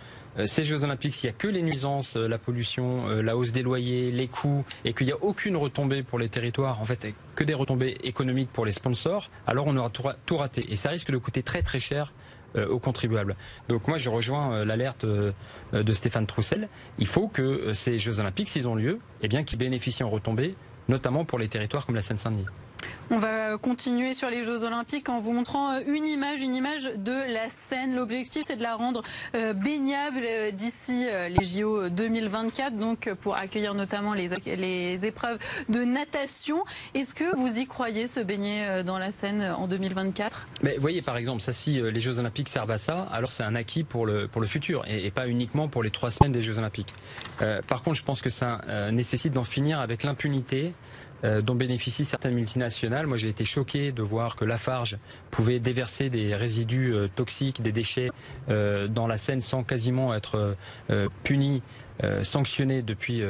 ces 0.46 0.64
Jeux 0.64 0.82
Olympiques, 0.84 1.14
s'il 1.14 1.28
n'y 1.28 1.34
a 1.34 1.38
que 1.38 1.48
les 1.48 1.62
nuisances, 1.62 2.16
la 2.16 2.38
pollution, 2.38 3.06
la 3.06 3.36
hausse 3.36 3.52
des 3.52 3.62
loyers, 3.62 4.10
les 4.10 4.28
coûts, 4.28 4.64
et 4.84 4.94
qu'il 4.94 5.06
n'y 5.06 5.12
a 5.12 5.22
aucune 5.22 5.56
retombée 5.56 6.02
pour 6.02 6.18
les 6.18 6.28
territoires, 6.28 6.80
en 6.80 6.84
fait, 6.84 7.14
que 7.34 7.44
des 7.44 7.54
retombées 7.54 7.98
économiques 8.02 8.50
pour 8.52 8.64
les 8.64 8.72
sponsors, 8.72 9.30
alors 9.46 9.66
on 9.66 9.76
aura 9.76 9.90
tout 9.90 10.36
raté. 10.36 10.64
Et 10.70 10.76
ça 10.76 10.90
risque 10.90 11.10
de 11.10 11.18
coûter 11.18 11.42
très 11.42 11.62
très 11.62 11.80
cher 11.80 12.12
euh, 12.54 12.68
aux 12.68 12.78
contribuables. 12.78 13.34
Donc 13.70 13.88
moi 13.88 13.96
je 13.96 14.10
rejoins 14.10 14.52
euh, 14.52 14.64
l'alerte 14.66 15.04
euh, 15.04 15.32
de 15.72 15.92
Stéphane 15.94 16.26
Troussel. 16.26 16.68
Il 16.98 17.06
faut 17.06 17.26
que 17.26 17.72
ces 17.72 17.98
Jeux 17.98 18.20
Olympiques, 18.20 18.50
s'ils 18.50 18.68
ont 18.68 18.74
lieu, 18.74 18.98
eh 19.22 19.28
bien 19.28 19.42
qu'ils 19.42 19.58
bénéficient 19.58 20.02
en 20.02 20.10
retombées, 20.10 20.54
notamment 20.86 21.24
pour 21.24 21.38
les 21.38 21.48
territoires 21.48 21.86
comme 21.86 21.94
la 21.94 22.02
Seine-Saint-Denis. 22.02 22.44
On 23.10 23.18
va 23.18 23.58
continuer 23.58 24.14
sur 24.14 24.30
les 24.30 24.42
Jeux 24.42 24.64
Olympiques 24.64 25.10
en 25.10 25.20
vous 25.20 25.32
montrant 25.32 25.72
euh, 25.72 25.80
une 25.86 26.06
image, 26.06 26.40
une 26.40 26.54
image 26.54 26.84
de 26.96 27.12
la 27.12 27.50
Seine. 27.68 27.94
L'objectif, 27.94 28.44
c'est 28.46 28.56
de 28.56 28.62
la 28.62 28.74
rendre 28.74 29.02
euh, 29.34 29.52
baignable 29.52 30.22
euh, 30.24 30.50
d'ici 30.50 31.04
les 31.04 31.44
JO 31.44 31.90
2024, 31.90 32.74
donc 32.74 33.12
pour 33.20 33.36
accueillir 33.36 33.74
notamment 33.74 34.14
les, 34.14 35.04
épreuves 35.04 35.38
de 35.68 35.84
natation. 35.84 36.64
Est-ce 36.94 37.14
que 37.14 37.36
vous 37.36 37.58
y 37.58 37.66
croyez, 37.66 38.06
se 38.06 38.20
baigner 38.20 38.82
dans 38.84 38.98
la 38.98 39.10
Seine 39.10 39.42
en 39.42 39.68
2024 39.68 40.46
Mais 40.62 40.76
voyez, 40.78 41.02
par 41.02 41.18
exemple, 41.18 41.42
ça, 41.42 41.52
si 41.52 41.82
les 41.82 42.00
Jeux 42.00 42.18
Olympiques 42.18 42.48
servent 42.48 42.70
à 42.70 42.78
ça, 42.78 43.08
alors 43.12 43.32
c'est 43.32 43.42
un 43.42 43.54
acquis 43.54 43.84
pour 43.84 44.06
le, 44.06 44.26
pour 44.26 44.40
le 44.40 44.46
futur 44.46 44.84
et, 44.88 45.10
pas 45.10 45.28
uniquement 45.28 45.68
pour 45.68 45.82
les 45.82 45.90
trois 45.90 46.10
semaines 46.10 46.32
des 46.32 46.42
Jeux 46.42 46.58
Olympiques. 46.58 46.94
par 47.68 47.82
contre, 47.82 47.98
je 47.98 48.04
pense 48.04 48.22
que 48.22 48.30
ça 48.30 48.62
nécessite 48.90 49.32
d'en 49.32 49.44
finir 49.44 49.80
avec 49.80 50.02
l'impunité 50.02 50.72
dont 51.22 51.54
bénéficient 51.54 52.04
certaines 52.04 52.34
multinationales. 52.34 53.06
Moi, 53.06 53.16
j'ai 53.16 53.28
été 53.28 53.44
choqué 53.44 53.92
de 53.92 54.02
voir 54.02 54.36
que 54.36 54.44
Lafarge 54.44 54.96
pouvait 55.30 55.60
déverser 55.60 56.10
des 56.10 56.34
résidus 56.34 56.92
euh, 56.92 57.08
toxiques, 57.14 57.62
des 57.62 57.72
déchets 57.72 58.10
euh, 58.48 58.88
dans 58.88 59.06
la 59.06 59.16
Seine 59.16 59.40
sans 59.40 59.62
quasiment 59.62 60.14
être 60.14 60.56
puni, 61.22 61.62
sanctionné 62.22 62.82
depuis, 62.82 63.22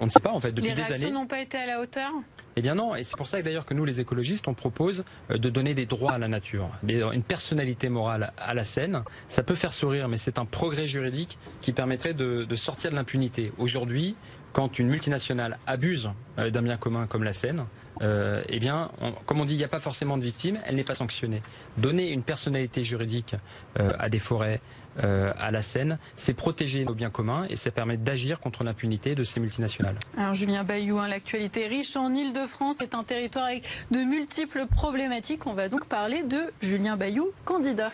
on 0.00 0.06
ne 0.06 0.10
sait 0.10 0.20
pas 0.20 0.32
en 0.32 0.40
fait, 0.40 0.52
depuis 0.52 0.72
des 0.72 0.80
années. 0.80 0.80
Les 0.80 0.86
réactions 0.86 1.12
n'ont 1.12 1.26
pas 1.26 1.40
été 1.40 1.58
à 1.58 1.66
la 1.66 1.80
hauteur? 1.80 2.10
Eh 2.56 2.62
bien 2.62 2.74
non, 2.74 2.94
et 2.94 3.04
c'est 3.04 3.16
pour 3.16 3.28
ça 3.28 3.42
d'ailleurs 3.42 3.66
que 3.66 3.74
nous, 3.74 3.84
les 3.84 4.00
écologistes, 4.00 4.48
on 4.48 4.54
propose 4.54 5.04
de 5.28 5.50
donner 5.50 5.74
des 5.74 5.84
droits 5.84 6.12
à 6.12 6.18
la 6.18 6.28
nature, 6.28 6.70
une 6.88 7.22
personnalité 7.22 7.90
morale 7.90 8.32
à 8.38 8.54
la 8.54 8.64
Seine. 8.64 9.02
Ça 9.28 9.42
peut 9.42 9.54
faire 9.54 9.74
sourire, 9.74 10.08
mais 10.08 10.16
c'est 10.16 10.38
un 10.38 10.46
progrès 10.46 10.86
juridique 10.86 11.36
qui 11.60 11.72
permettrait 11.72 12.14
de, 12.14 12.44
de 12.44 12.56
sortir 12.56 12.90
de 12.90 12.96
l'impunité. 12.96 13.52
Aujourd'hui, 13.58 14.16
quand 14.56 14.78
une 14.78 14.88
multinationale 14.88 15.58
abuse 15.66 16.08
euh, 16.38 16.48
d'un 16.48 16.62
bien 16.62 16.78
commun 16.78 17.06
comme 17.06 17.24
la 17.24 17.34
Seine, 17.34 17.66
euh, 18.00 18.42
eh 18.48 18.58
bien, 18.58 18.90
comme 19.26 19.38
on 19.38 19.44
dit, 19.44 19.52
il 19.52 19.58
n'y 19.58 19.64
a 19.64 19.68
pas 19.68 19.80
forcément 19.80 20.16
de 20.16 20.22
victime, 20.22 20.58
elle 20.64 20.76
n'est 20.76 20.82
pas 20.82 20.94
sanctionnée. 20.94 21.42
Donner 21.76 22.10
une 22.10 22.22
personnalité 22.22 22.82
juridique 22.82 23.36
euh, 23.78 23.90
à 23.98 24.08
des 24.08 24.18
forêts, 24.18 24.60
à 24.98 25.50
la 25.50 25.60
Seine, 25.60 25.98
c'est 26.16 26.32
protéger 26.32 26.86
nos 26.86 26.94
biens 26.94 27.10
communs 27.10 27.44
et 27.50 27.56
ça 27.56 27.70
permet 27.70 27.98
d'agir 27.98 28.40
contre 28.40 28.64
l'impunité 28.64 29.14
de 29.14 29.24
ces 29.24 29.40
multinationales. 29.40 29.96
Alors 30.16 30.34
Julien 30.34 30.64
Bayou, 30.64 30.98
hein, 30.98 31.06
l'actualité 31.06 31.66
riche 31.66 31.96
en 31.96 32.14
Ile-de-France 32.14 32.80
est 32.80 32.94
un 32.94 33.04
territoire 33.04 33.44
avec 33.44 33.68
de 33.90 33.98
multiples 33.98 34.64
problématiques. 34.64 35.46
On 35.46 35.52
va 35.52 35.68
donc 35.68 35.84
parler 35.84 36.22
de 36.22 36.38
Julien 36.62 36.96
Bayou, 36.96 37.28
candidat. 37.44 37.90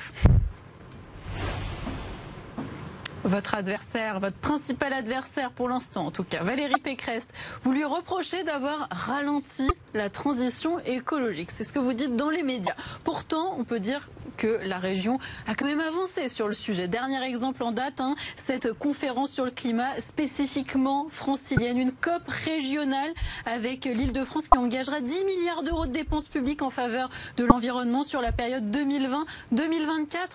Votre 3.25 3.55
adversaire, 3.55 4.21
votre 4.21 4.37
principal 4.37 4.93
adversaire 4.93 5.51
pour 5.53 5.69
l'instant 5.69 6.07
en 6.07 6.11
tout 6.11 6.25
cas, 6.25 6.43
Valérie 6.43 6.81
Pécresse, 6.81 7.27
vous 7.63 7.73
lui 7.73 7.85
reprochez 7.85 8.43
d'avoir 8.43 8.89
ralenti 8.91 9.69
la 9.95 10.11
transition 10.11 10.81
écologique. 10.81 11.51
C'est 11.51 11.65
ce 11.65 11.73
que 11.73 11.79
vous 11.79 11.93
dites 11.93 12.17
dans 12.17 12.31
les 12.31 12.43
médias. 12.43 12.75
Pourtant, 13.05 13.55
on 13.59 13.65
peut 13.65 13.81
dire 13.81 14.09
que 14.37 14.61
la 14.65 14.79
région 14.79 15.19
a 15.47 15.55
quand 15.55 15.67
même 15.67 15.81
avancé 15.81 16.29
sur 16.29 16.49
le 16.49 16.55
sujet. 16.55 16.89
Dernier 16.89 17.23
exemple 17.25 17.63
en 17.63 17.73
date, 17.73 18.01
hein, 18.01 18.15
cette 18.37 18.73
conférence 18.73 19.31
sur 19.31 19.45
le 19.45 19.51
climat 19.51 20.01
spécifiquement 20.01 21.07
francilienne, 21.11 21.79
une 21.79 21.93
COP 21.93 22.27
régionale 22.27 23.13
avec 23.45 23.85
l'île 23.85 24.13
de 24.13 24.25
France 24.25 24.49
qui 24.49 24.59
engagera 24.59 25.01
10 25.01 25.25
milliards 25.25 25.63
d'euros 25.63 25.87
de 25.87 25.93
dépenses 25.93 26.29
publiques 26.29 26.63
en 26.63 26.71
faveur 26.71 27.11
de 27.37 27.45
l'environnement 27.45 28.03
sur 28.03 28.21
la 28.21 28.33
période 28.33 28.65
2020-2024 28.75 30.29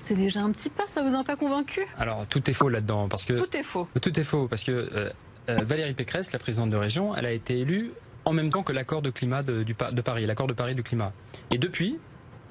c'est 0.00 0.14
déjà 0.14 0.40
un 0.40 0.50
petit 0.50 0.70
pas, 0.70 0.84
ça 0.88 1.02
vous 1.02 1.14
a 1.14 1.22
pas 1.24 1.36
convaincu? 1.36 1.86
Alors 1.98 2.26
tout 2.26 2.48
est 2.50 2.52
faux 2.52 2.68
là-dedans 2.68 3.08
parce 3.08 3.24
que 3.24 3.34
tout 3.34 3.56
est 3.56 3.62
faux. 3.62 3.88
Tout 4.00 4.18
est 4.18 4.24
faux 4.24 4.48
parce 4.48 4.64
que 4.64 4.72
euh, 4.72 5.10
euh, 5.48 5.56
Valérie 5.64 5.94
Pécresse, 5.94 6.32
la 6.32 6.38
présidente 6.38 6.70
de 6.70 6.76
région, 6.76 7.14
elle 7.16 7.26
a 7.26 7.32
été 7.32 7.58
élue 7.58 7.92
en 8.24 8.32
même 8.32 8.50
temps 8.50 8.62
que 8.62 8.72
l'accord 8.72 9.02
de 9.02 9.10
climat 9.10 9.42
de, 9.42 9.62
de 9.62 10.02
Paris, 10.02 10.26
l'accord 10.26 10.46
de 10.46 10.52
Paris 10.52 10.74
du 10.74 10.82
climat. 10.82 11.12
Et 11.50 11.58
depuis, 11.58 11.98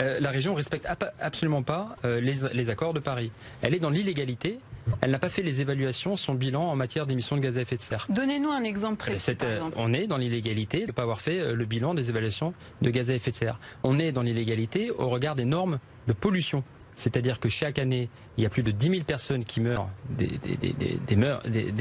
euh, 0.01 0.19
la 0.19 0.29
région 0.29 0.53
respecte 0.53 0.87
absolument 1.19 1.61
pas 1.63 1.95
les, 2.03 2.35
les, 2.53 2.69
accords 2.69 2.93
de 2.93 2.99
Paris. 2.99 3.31
Elle 3.61 3.73
est 3.73 3.79
dans 3.79 3.89
l'illégalité. 3.89 4.59
Elle 5.01 5.11
n'a 5.11 5.19
pas 5.19 5.29
fait 5.29 5.43
les 5.43 5.61
évaluations, 5.61 6.15
son 6.15 6.33
bilan 6.33 6.63
en 6.63 6.75
matière 6.75 7.05
d'émissions 7.05 7.35
de 7.35 7.41
gaz 7.41 7.57
à 7.57 7.61
effet 7.61 7.77
de 7.77 7.81
serre. 7.81 8.07
Donnez-nous 8.09 8.49
un 8.49 8.63
exemple 8.63 8.95
précis. 8.95 9.33
On 9.75 9.93
est 9.93 10.07
dans 10.07 10.17
l'illégalité 10.17 10.81
de 10.81 10.87
ne 10.87 10.91
pas 10.91 11.03
avoir 11.03 11.21
fait 11.21 11.53
le 11.53 11.65
bilan 11.65 11.93
des 11.93 12.09
évaluations 12.09 12.53
de 12.81 12.89
gaz 12.89 13.11
à 13.11 13.13
effet 13.13 13.29
de 13.31 13.35
serre. 13.35 13.59
On 13.83 13.99
est 13.99 14.11
dans 14.11 14.23
l'illégalité 14.23 14.89
au 14.89 15.09
regard 15.09 15.35
des 15.35 15.45
normes 15.45 15.79
de 16.07 16.13
pollution. 16.13 16.63
C'est-à-dire 16.99 17.39
que 17.39 17.47
chaque 17.47 17.79
année, 17.79 18.09
il 18.37 18.43
y 18.43 18.45
a 18.45 18.49
plus 18.49 18.61
de 18.61 18.71
10 18.71 18.89
000 18.89 19.03
personnes 19.05 19.45
qui 19.45 19.61
meurent 19.61 19.87
des, 20.09 21.15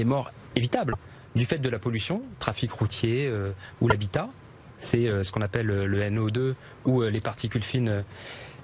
morts 0.04 0.30
évitables 0.54 0.94
du 1.34 1.44
fait 1.44 1.58
de 1.58 1.68
la 1.68 1.80
pollution, 1.80 2.22
trafic 2.38 2.70
routier 2.70 3.26
euh, 3.26 3.50
ou 3.80 3.88
l'habitat. 3.88 4.28
C'est 4.78 5.08
euh, 5.08 5.24
ce 5.24 5.32
qu'on 5.32 5.40
appelle 5.42 5.66
le 5.66 6.02
NO2 6.08 6.54
ou 6.84 7.02
euh, 7.02 7.10
les 7.10 7.20
particules 7.20 7.64
fines. 7.64 8.04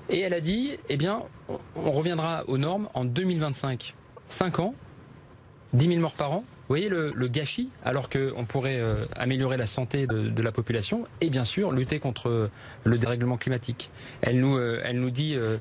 Et 0.09 0.21
elle 0.21 0.33
a 0.33 0.41
dit, 0.41 0.79
eh 0.89 0.97
bien, 0.97 1.25
on 1.75 1.91
reviendra 1.91 2.45
aux 2.47 2.57
normes 2.57 2.89
en 2.95 3.05
2025. 3.05 3.93
5 4.29 4.59
ans, 4.61 4.77
10 5.73 5.89
000 5.89 6.01
morts 6.01 6.13
par 6.13 6.31
an, 6.31 6.45
voyez 6.75 6.89
le, 6.89 7.29
gâchis, 7.29 7.69
alors 7.85 8.09
qu'on 8.11 8.45
pourrait 8.45 8.81
euh, 8.81 9.07
améliorer 9.17 9.57
la 9.57 9.67
santé 9.67 10.07
de, 10.07 10.43
la 10.43 10.53
population 10.53 11.05
et 11.21 11.31
bien 11.31 11.45
sûr 11.45 11.71
lutter 11.71 12.01
contre 12.01 12.51
le 12.85 12.99
dérèglement 12.99 13.37
climatique. 13.37 13.91
Elle 14.23 14.41
nous, 14.41 14.57
euh, 14.57 14.83
elle 14.85 15.01
nous 15.01 15.11
dit 15.11 15.35
euh, 15.37 15.59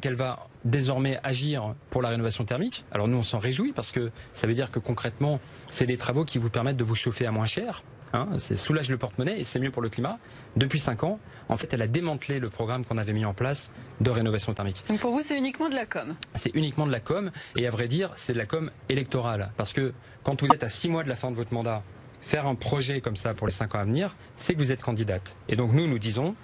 qu'elle 0.00 0.14
va 0.14 0.46
désormais 0.64 1.18
agir 1.22 1.74
pour 1.90 2.00
la 2.00 2.10
rénovation 2.10 2.44
thermique. 2.44 2.84
Alors 2.92 3.08
nous, 3.08 3.16
on 3.16 3.22
s'en 3.22 3.38
réjouit 3.38 3.72
parce 3.72 3.92
que 3.92 4.10
ça 4.32 4.46
veut 4.46 4.54
dire 4.54 4.70
que 4.70 4.78
concrètement, 4.78 5.40
c'est 5.68 5.86
des 5.86 5.96
travaux 5.96 6.24
qui 6.24 6.38
vous 6.38 6.50
permettent 6.50 6.76
de 6.76 6.84
vous 6.84 6.94
chauffer 6.94 7.26
à 7.26 7.32
moins 7.32 7.46
cher. 7.46 7.82
Hein, 8.12 8.28
c'est 8.38 8.56
soulage 8.56 8.88
le 8.88 8.98
porte-monnaie 8.98 9.40
et 9.40 9.44
c'est 9.44 9.58
mieux 9.58 9.70
pour 9.70 9.82
le 9.82 9.88
climat. 9.88 10.18
Depuis 10.56 10.78
5 10.80 11.04
ans, 11.04 11.18
en 11.48 11.56
fait, 11.56 11.72
elle 11.72 11.82
a 11.82 11.86
démantelé 11.86 12.38
le 12.38 12.50
programme 12.50 12.84
qu'on 12.84 12.98
avait 12.98 13.12
mis 13.12 13.24
en 13.24 13.34
place 13.34 13.70
de 14.00 14.10
rénovation 14.10 14.54
thermique. 14.54 14.84
Donc 14.88 15.00
pour 15.00 15.10
vous, 15.10 15.22
c'est 15.22 15.36
uniquement 15.36 15.68
de 15.68 15.74
la 15.74 15.86
com? 15.86 16.14
C'est 16.34 16.54
uniquement 16.54 16.86
de 16.86 16.92
la 16.92 17.00
com 17.00 17.30
et 17.56 17.66
à 17.66 17.70
vrai 17.70 17.88
dire, 17.88 18.12
c'est 18.16 18.32
de 18.32 18.38
la 18.38 18.46
com 18.46 18.70
électorale. 18.88 19.50
Parce 19.56 19.72
que 19.72 19.92
quand 20.22 20.40
vous 20.40 20.48
êtes 20.48 20.62
à 20.62 20.68
6 20.68 20.88
mois 20.88 21.04
de 21.04 21.08
la 21.08 21.16
fin 21.16 21.30
de 21.30 21.36
votre 21.36 21.52
mandat, 21.52 21.82
faire 22.22 22.46
un 22.46 22.54
projet 22.54 23.00
comme 23.00 23.16
ça 23.16 23.34
pour 23.34 23.46
les 23.46 23.52
5 23.52 23.74
ans 23.74 23.78
à 23.80 23.84
venir, 23.84 24.16
c'est 24.36 24.54
que 24.54 24.58
vous 24.58 24.72
êtes 24.72 24.82
candidate. 24.82 25.36
Et 25.48 25.56
donc 25.56 25.72
nous, 25.72 25.86
nous 25.86 25.98
disons, 25.98 26.34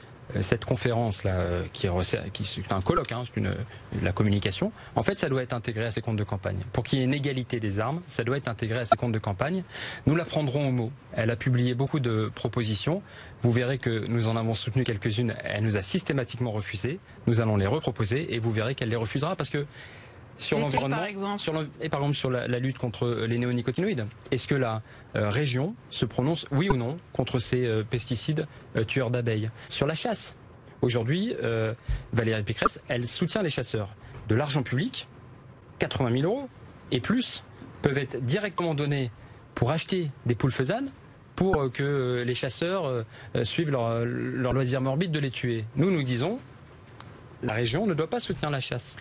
cette 0.40 0.64
conférence 0.64 1.24
là, 1.24 1.32
euh, 1.32 1.64
qui 1.72 1.86
est, 1.86 2.32
qui 2.32 2.62
un 2.70 2.80
colloque, 2.80 3.12
hein, 3.12 3.24
une, 3.36 3.54
la 4.02 4.12
communication. 4.12 4.72
En 4.96 5.02
fait, 5.02 5.18
ça 5.18 5.28
doit 5.28 5.42
être 5.42 5.52
intégré 5.52 5.84
à 5.84 5.90
ces 5.90 6.00
comptes 6.00 6.16
de 6.16 6.24
campagne. 6.24 6.58
Pour 6.72 6.84
qu'il 6.84 6.98
y 6.98 7.02
ait 7.02 7.04
une 7.04 7.14
égalité 7.14 7.60
des 7.60 7.78
armes, 7.78 8.00
ça 8.06 8.24
doit 8.24 8.36
être 8.36 8.48
intégré 8.48 8.78
à 8.78 8.84
ces 8.84 8.96
comptes 8.96 9.12
de 9.12 9.18
campagne. 9.18 9.64
Nous 10.06 10.14
la 10.14 10.24
prendrons 10.24 10.68
au 10.68 10.72
mot. 10.72 10.92
Elle 11.12 11.30
a 11.30 11.36
publié 11.36 11.74
beaucoup 11.74 12.00
de 12.00 12.30
propositions. 12.34 13.02
Vous 13.42 13.52
verrez 13.52 13.78
que 13.78 14.04
nous 14.08 14.28
en 14.28 14.36
avons 14.36 14.54
soutenu 14.54 14.84
quelques-unes. 14.84 15.34
Elle 15.44 15.64
nous 15.64 15.76
a 15.76 15.82
systématiquement 15.82 16.52
refusées. 16.52 16.98
Nous 17.26 17.40
allons 17.40 17.56
les 17.56 17.66
reproposer 17.66 18.34
et 18.34 18.38
vous 18.38 18.52
verrez 18.52 18.74
qu'elle 18.74 18.88
les 18.88 18.96
refusera 18.96 19.36
parce 19.36 19.50
que 19.50 19.66
sur 20.38 20.58
l'environnement, 20.58 21.04
et 21.80 21.88
par 21.88 22.00
exemple 22.00 22.16
sur 22.16 22.30
la, 22.30 22.58
lutte 22.58 22.78
contre 22.78 23.26
les 23.28 23.38
néonicotinoïdes. 23.38 24.06
Est-ce 24.30 24.48
que 24.48 24.54
la 24.54 24.82
euh, 25.16 25.28
région 25.28 25.74
se 25.90 26.04
prononce 26.04 26.46
oui 26.50 26.68
ou 26.70 26.76
non 26.76 26.96
contre 27.12 27.38
ces 27.38 27.66
euh, 27.66 27.84
pesticides 27.84 28.46
euh, 28.76 28.84
tueurs 28.84 29.10
d'abeilles? 29.10 29.50
Sur 29.68 29.86
la 29.86 29.94
chasse, 29.94 30.36
aujourd'hui, 30.80 31.34
Valérie 32.12 32.42
Pécresse, 32.42 32.80
elle 32.88 33.06
soutient 33.06 33.42
les 33.42 33.50
chasseurs. 33.50 33.88
De 34.28 34.34
l'argent 34.34 34.62
public, 34.62 35.06
80 35.78 36.20
000 36.20 36.32
euros 36.32 36.48
et 36.90 37.00
plus, 37.00 37.42
peuvent 37.82 37.98
être 37.98 38.24
directement 38.24 38.74
donnés 38.74 39.10
pour 39.54 39.70
acheter 39.70 40.10
des 40.26 40.34
poules 40.34 40.52
faisanes 40.52 40.90
pour 41.36 41.72
que 41.72 42.22
les 42.26 42.34
chasseurs 42.34 43.04
suivent 43.44 43.70
leur, 43.70 44.04
leur 44.04 44.52
loisir 44.52 44.80
morbide 44.80 45.12
de 45.12 45.20
les 45.20 45.30
tuer. 45.30 45.64
Nous, 45.76 45.90
nous 45.90 46.02
disons, 46.02 46.38
la 47.42 47.54
région 47.54 47.86
ne 47.86 47.94
doit 47.94 48.10
pas 48.10 48.20
soutenir 48.20 48.50
la 48.50 48.60
chasse 48.60 48.96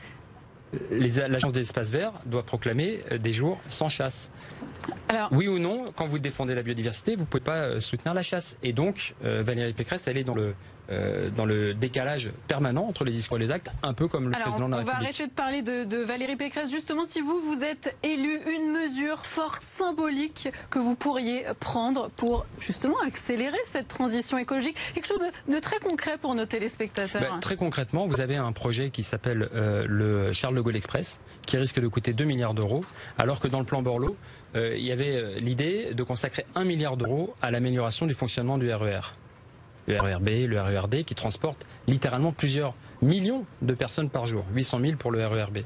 l'agence 0.91 1.53
des 1.53 1.61
espaces 1.61 1.89
verts 1.89 2.13
doit 2.25 2.43
proclamer 2.43 2.99
des 3.19 3.33
jours 3.33 3.59
sans 3.69 3.89
chasse. 3.89 4.29
Alors, 5.09 5.29
oui 5.31 5.47
ou 5.47 5.59
non, 5.59 5.85
quand 5.95 6.07
vous 6.07 6.19
défendez 6.19 6.55
la 6.55 6.63
biodiversité, 6.63 7.15
vous 7.15 7.21
ne 7.21 7.27
pouvez 7.27 7.43
pas 7.43 7.57
euh, 7.57 7.79
soutenir 7.79 8.13
la 8.13 8.23
chasse. 8.23 8.57
Et 8.63 8.73
donc, 8.73 9.13
euh, 9.23 9.43
Valérie 9.43 9.73
Pécresse, 9.73 10.07
elle 10.07 10.17
est 10.17 10.23
dans 10.23 10.33
le, 10.33 10.53
euh, 10.91 11.29
dans 11.29 11.45
le 11.45 11.73
décalage 11.73 12.29
permanent 12.49 12.85
entre 12.85 13.05
les 13.05 13.13
discours 13.13 13.37
et 13.37 13.39
les 13.39 13.51
actes, 13.51 13.71
un 13.81 13.93
peu 13.93 14.09
comme 14.09 14.25
le 14.25 14.31
président 14.31 14.65
de 14.65 14.71
la 14.71 14.77
République. 14.77 14.97
On 14.97 14.99
va 14.99 15.05
arrêter 15.05 15.27
de 15.27 15.31
parler 15.31 15.61
de, 15.61 16.03
Valérie 16.03 16.35
Pécresse. 16.35 16.69
Justement, 16.69 17.05
si 17.05 17.21
vous, 17.21 17.39
vous 17.39 17.63
êtes 17.63 17.95
élu, 18.03 18.41
une 18.53 18.71
mesure 18.71 19.25
forte, 19.25 19.63
symbolique 19.77 20.49
que 20.69 20.79
vous 20.79 20.95
pourriez 20.95 21.45
prendre 21.59 22.09
pour 22.11 22.45
justement 22.59 22.99
accélérer 23.05 23.57
cette 23.67 23.87
transition 23.87 24.37
écologique, 24.37 24.75
quelque 24.93 25.07
chose 25.07 25.21
de, 25.47 25.59
très 25.59 25.79
concret 25.79 26.17
pour 26.17 26.35
nos 26.35 26.45
téléspectateurs. 26.45 27.21
Ben, 27.21 27.39
très 27.39 27.55
concrètement, 27.55 28.07
vous 28.07 28.19
avez 28.19 28.35
un 28.35 28.51
projet 28.51 28.89
qui 28.89 29.03
s'appelle 29.03 29.49
euh, 29.53 29.85
le 29.87 30.33
Charles 30.33 30.55
de 30.55 30.61
Gaulle 30.61 30.75
Express, 30.75 31.19
qui 31.45 31.57
risque 31.57 31.79
de 31.79 31.87
coûter 31.87 32.11
2 32.11 32.25
milliards 32.25 32.53
d'euros, 32.53 32.83
alors 33.17 33.39
que 33.39 33.47
dans 33.47 33.59
le 33.59 33.65
plan 33.65 33.81
Borloo, 33.81 34.17
euh, 34.55 34.75
il 34.77 34.85
y 34.85 34.91
avait 34.91 35.39
l'idée 35.39 35.93
de 35.93 36.03
consacrer 36.03 36.45
1 36.55 36.63
milliard 36.65 36.97
d'euros 36.97 37.33
à 37.41 37.51
l'amélioration 37.51 38.05
du 38.05 38.13
fonctionnement 38.13 38.57
du 38.57 38.71
RER. 38.73 38.99
E 39.87 39.93
le 39.93 39.97
RERB, 39.97 40.29
le 40.47 40.61
RERD, 40.61 41.03
qui 41.03 41.15
transportent 41.15 41.65
littéralement 41.87 42.31
plusieurs 42.31 42.73
millions 43.01 43.45
de 43.61 43.73
personnes 43.73 44.09
par 44.09 44.27
jour, 44.27 44.45
800 44.53 44.79
000 44.81 44.95
pour 44.97 45.11
le 45.11 45.25
RERB. 45.25 45.59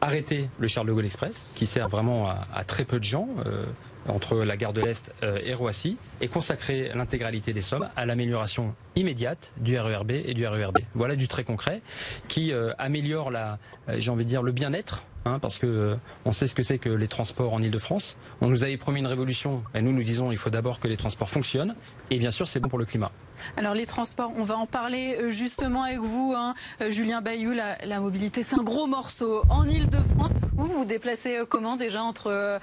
Arrêter 0.00 0.50
le 0.58 0.68
Charles 0.68 0.86
de 0.88 0.92
Gaulle 0.92 1.06
Express, 1.06 1.48
qui 1.54 1.66
sert 1.66 1.88
vraiment 1.88 2.28
à, 2.28 2.64
très 2.64 2.84
peu 2.84 2.98
de 2.98 3.04
gens, 3.04 3.28
euh, 3.46 3.64
entre 4.06 4.36
la 4.36 4.56
gare 4.56 4.72
de 4.72 4.80
l'Est 4.82 5.12
euh, 5.22 5.40
et 5.42 5.54
Roissy, 5.54 5.96
et 6.20 6.28
consacrer 6.28 6.92
l'intégralité 6.94 7.52
des 7.52 7.62
sommes 7.62 7.88
à 7.96 8.06
l'amélioration 8.06 8.74
immédiate 8.94 9.52
du 9.56 9.78
RERB 9.78 10.10
et 10.10 10.34
du 10.34 10.46
RERD. 10.46 10.78
Voilà 10.94 11.16
du 11.16 11.28
très 11.28 11.44
concret 11.44 11.80
qui 12.28 12.52
euh, 12.52 12.72
améliore 12.78 13.30
la, 13.30 13.58
j'ai 13.88 14.10
envie 14.10 14.24
de 14.24 14.28
dire, 14.28 14.42
le 14.42 14.52
bien-être 14.52 15.02
Hein, 15.26 15.40
parce 15.40 15.58
que 15.58 15.66
euh, 15.66 15.96
on 16.24 16.30
sait 16.30 16.46
ce 16.46 16.54
que 16.54 16.62
c'est 16.62 16.78
que 16.78 16.88
les 16.88 17.08
transports 17.08 17.52
en 17.52 17.60
Ile-de-France. 17.60 18.16
On 18.40 18.46
nous 18.46 18.62
avait 18.62 18.76
promis 18.76 19.00
une 19.00 19.08
révolution, 19.08 19.64
et 19.74 19.82
nous 19.82 19.90
nous 19.90 20.04
disons 20.04 20.30
il 20.30 20.36
faut 20.36 20.50
d'abord 20.50 20.78
que 20.78 20.86
les 20.86 20.96
transports 20.96 21.28
fonctionnent, 21.28 21.74
et 22.12 22.18
bien 22.18 22.30
sûr 22.30 22.46
c'est 22.46 22.60
bon 22.60 22.68
pour 22.68 22.78
le 22.78 22.84
climat. 22.84 23.10
Alors 23.56 23.74
les 23.74 23.86
transports, 23.86 24.32
on 24.36 24.44
va 24.44 24.56
en 24.56 24.66
parler 24.66 25.18
euh, 25.20 25.30
justement 25.30 25.82
avec 25.82 25.98
vous, 25.98 26.32
hein. 26.36 26.54
euh, 26.80 26.92
Julien 26.92 27.22
Bayou. 27.22 27.52
La, 27.52 28.00
mobilité, 28.00 28.44
c'est 28.44 28.54
un 28.54 28.62
gros 28.62 28.86
morceau 28.86 29.42
en 29.50 29.66
Ile-de-France. 29.66 30.30
Vous 30.52 30.66
vous 30.66 30.84
déplacez 30.84 31.40
comment 31.48 31.76
déjà 31.76 32.02
entre 32.02 32.60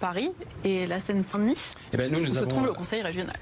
Paris 0.00 0.30
et 0.64 0.86
la 0.86 1.00
Seine-Saint-Denis? 1.00 1.70
Eh 1.92 1.96
ben, 1.96 2.10
nous, 2.10 2.20
nous 2.20 2.34
se 2.34 2.44
trouve 2.44 2.66
le 2.66 2.72
Conseil 2.72 3.02
régional? 3.02 3.36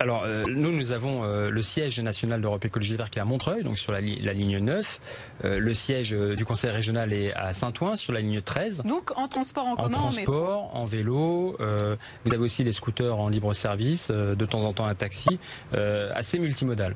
Alors 0.00 0.26
nous, 0.48 0.72
nous 0.72 0.92
avons 0.92 1.24
le 1.24 1.62
siège 1.62 1.98
national 2.00 2.40
d'Europe 2.40 2.64
Écologie 2.64 2.96
Vert 2.96 3.10
qui 3.10 3.18
est 3.18 3.22
à 3.22 3.24
Montreuil, 3.24 3.62
donc 3.62 3.78
sur 3.78 3.92
la, 3.92 4.00
la 4.00 4.32
ligne 4.32 4.58
9. 4.58 5.00
le 5.42 5.74
siège 5.74 6.10
du 6.10 6.44
Conseil 6.44 6.70
régional 6.70 7.12
est 7.12 7.32
à 7.32 7.52
Saint-Ouen, 7.52 7.96
sur 7.96 8.12
la 8.12 8.20
ligne 8.20 8.40
13. 8.40 8.82
Donc 8.84 9.16
en 9.16 9.28
transport 9.28 9.66
en 9.66 9.76
commun, 9.76 9.98
en 9.98 10.10
transport, 10.10 10.74
en, 10.74 10.84
vélo. 10.84 11.56
Euh, 11.60 11.96
vous 12.24 12.32
avez 12.32 12.42
aussi 12.42 12.64
des 12.64 12.72
scooters 12.72 13.18
en 13.18 13.28
libre 13.28 13.54
service, 13.54 14.08
euh, 14.10 14.34
de 14.34 14.46
temps 14.46 14.62
en 14.62 14.72
temps 14.72 14.86
un 14.86 14.94
taxi, 14.94 15.38
euh, 15.74 16.10
assez 16.14 16.38
multimodal. 16.38 16.94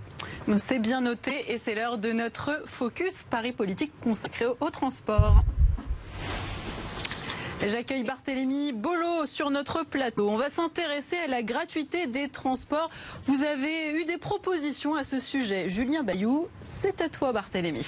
C'est 0.57 0.79
bien 0.79 1.01
noté 1.01 1.53
et 1.53 1.59
c'est 1.59 1.75
l'heure 1.75 1.99
de 1.99 2.13
notre 2.13 2.63
focus 2.67 3.25
Paris 3.31 3.53
politique 3.53 3.93
consacré 4.03 4.47
au 4.47 4.71
transport. 4.71 5.45
J'accueille 7.67 8.05
Barthélémy 8.05 8.73
Bolo 8.73 9.27
sur 9.27 9.51
notre 9.51 9.85
plateau. 9.85 10.29
On 10.29 10.37
va 10.37 10.49
s'intéresser 10.49 11.17
à 11.17 11.27
la 11.27 11.43
gratuité 11.43 12.07
des 12.07 12.29
transports. 12.29 12.89
Vous 13.25 13.43
avez 13.43 14.01
eu 14.01 14.05
des 14.05 14.17
propositions 14.17 14.95
à 14.95 15.03
ce 15.03 15.19
sujet. 15.19 15.69
Julien 15.69 16.05
Bayou, 16.05 16.47
c'est 16.63 17.01
à 17.01 17.09
toi 17.09 17.33
Barthélémy. 17.33 17.85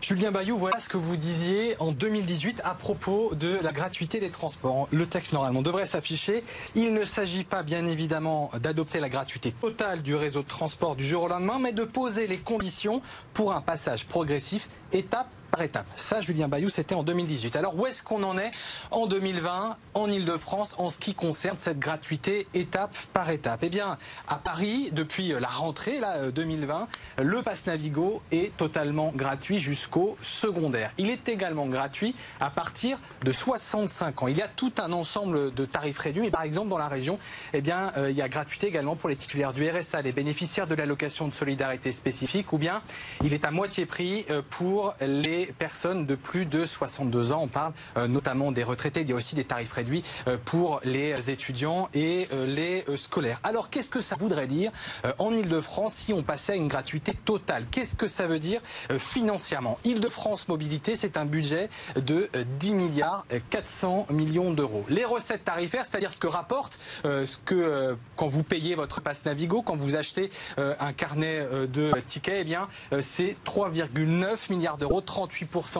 Julien 0.00 0.32
Bayou, 0.32 0.58
voilà 0.58 0.80
ce 0.80 0.88
que 0.88 0.96
vous 0.96 1.16
disiez 1.16 1.76
en 1.78 1.92
2018 1.92 2.62
à 2.64 2.74
propos 2.74 3.32
de 3.36 3.60
la 3.62 3.70
gratuité 3.70 4.18
des 4.18 4.30
transports. 4.30 4.88
Le 4.90 5.06
texte 5.06 5.32
normalement 5.32 5.62
devrait 5.62 5.86
s'afficher. 5.86 6.42
Il 6.74 6.92
ne 6.92 7.04
s'agit 7.04 7.44
pas 7.44 7.62
bien 7.62 7.86
évidemment 7.86 8.50
d'adopter 8.60 8.98
la 8.98 9.08
gratuité 9.08 9.52
totale 9.52 10.02
du 10.02 10.16
réseau 10.16 10.42
de 10.42 10.48
transport 10.48 10.96
du 10.96 11.06
jour 11.06 11.22
au 11.22 11.28
lendemain, 11.28 11.60
mais 11.60 11.72
de 11.72 11.84
poser 11.84 12.26
les 12.26 12.38
conditions 12.38 13.00
pour 13.34 13.52
un 13.52 13.60
passage 13.60 14.04
progressif 14.04 14.68
étape 14.92 15.28
par. 15.52 15.84
Ça, 15.96 16.22
Julien 16.22 16.48
Bayou, 16.48 16.70
c'était 16.70 16.94
en 16.94 17.02
2018. 17.02 17.56
Alors 17.56 17.78
où 17.78 17.86
est-ce 17.86 18.02
qu'on 18.02 18.22
en 18.22 18.38
est 18.38 18.50
en 18.90 19.06
2020 19.06 19.76
en 19.94 20.10
Ile-de-France 20.10 20.74
en 20.78 20.88
ce 20.88 20.98
qui 20.98 21.14
concerne 21.14 21.56
cette 21.60 21.78
gratuité 21.78 22.46
étape 22.54 22.96
par 23.12 23.28
étape? 23.28 23.60
Eh 23.62 23.68
bien, 23.68 23.98
à 24.28 24.36
Paris, 24.36 24.88
depuis 24.92 25.28
la 25.28 25.48
rentrée 25.48 26.00
là, 26.00 26.30
2020, 26.30 26.88
le 27.18 27.42
pass 27.42 27.66
Navigo 27.66 28.22
est 28.32 28.56
totalement 28.56 29.12
gratuit 29.14 29.60
jusqu'au 29.60 30.16
secondaire. 30.22 30.92
Il 30.96 31.10
est 31.10 31.28
également 31.28 31.66
gratuit 31.66 32.14
à 32.40 32.48
partir 32.48 32.98
de 33.22 33.30
65 33.30 34.22
ans. 34.22 34.28
Il 34.28 34.38
y 34.38 34.42
a 34.42 34.48
tout 34.48 34.72
un 34.78 34.92
ensemble 34.92 35.52
de 35.52 35.64
tarifs 35.66 35.98
réduits. 35.98 36.28
Et 36.28 36.30
par 36.30 36.42
exemple, 36.42 36.70
dans 36.70 36.78
la 36.78 36.88
région, 36.88 37.18
eh 37.52 37.60
bien, 37.60 37.92
euh, 37.98 38.10
il 38.10 38.16
y 38.16 38.22
a 38.22 38.28
gratuité 38.28 38.68
également 38.68 38.96
pour 38.96 39.10
les 39.10 39.16
titulaires 39.16 39.52
du 39.52 39.68
RSA, 39.68 40.00
les 40.00 40.12
bénéficiaires 40.12 40.66
de 40.66 40.74
l'allocation 40.74 41.28
de 41.28 41.34
solidarité 41.34 41.92
spécifique, 41.92 42.52
ou 42.54 42.58
bien 42.58 42.82
il 43.22 43.34
est 43.34 43.44
à 43.44 43.50
moitié 43.50 43.84
prix 43.84 44.24
euh, 44.30 44.40
pour 44.48 44.94
les 45.00 45.41
personnes 45.46 46.06
de 46.06 46.14
plus 46.14 46.46
de 46.46 46.66
62 46.66 47.32
ans. 47.32 47.42
On 47.42 47.48
parle 47.48 47.72
euh, 47.96 48.06
notamment 48.06 48.52
des 48.52 48.62
retraités. 48.62 49.02
Il 49.02 49.10
y 49.10 49.12
a 49.12 49.16
aussi 49.16 49.34
des 49.34 49.44
tarifs 49.44 49.72
réduits 49.72 50.04
pour 50.44 50.80
les 50.84 51.30
étudiants 51.30 51.88
et 51.94 52.28
les 52.32 52.84
scolaires. 52.96 53.40
Alors, 53.42 53.70
qu'est-ce 53.70 53.90
que 53.90 54.00
ça 54.00 54.16
voudrait 54.16 54.46
dire 54.46 54.70
en 55.18 55.32
Ile-de-France 55.32 55.94
si 55.94 56.12
on 56.12 56.22
passait 56.22 56.52
à 56.52 56.56
une 56.56 56.68
gratuité 56.68 57.12
totale? 57.24 57.66
Qu'est-ce 57.70 57.94
que 57.94 58.06
ça 58.06 58.26
veut 58.26 58.38
dire 58.38 58.60
financièrement? 58.98 59.78
Ile-de-France 59.84 60.48
Mobilité, 60.48 60.96
c'est 60.96 61.16
un 61.16 61.24
budget 61.24 61.68
de 61.96 62.30
10 62.58 62.74
milliards 62.74 63.24
400 63.50 64.06
millions 64.10 64.52
d'euros. 64.52 64.84
Les 64.88 65.04
recettes 65.04 65.44
tarifaires, 65.44 65.86
c'est-à-dire 65.86 66.12
ce 66.12 66.18
que 66.18 66.26
rapporte 66.26 66.78
ce 67.04 67.36
que 67.44 67.96
quand 68.16 68.28
vous 68.28 68.42
payez 68.42 68.74
votre 68.74 69.00
passe 69.00 69.24
Navigo, 69.24 69.62
quand 69.62 69.76
vous 69.76 69.96
achetez 69.96 70.30
euh, 70.58 70.74
un 70.80 70.92
carnet 70.92 71.40
euh, 71.40 71.66
de 71.66 71.90
tickets, 72.06 72.38
eh 72.40 72.44
bien, 72.44 72.68
euh, 72.92 73.00
c'est 73.02 73.36
3,9 73.46 74.52
milliards 74.52 74.78
d'euros, 74.78 75.00
38% 75.00 75.31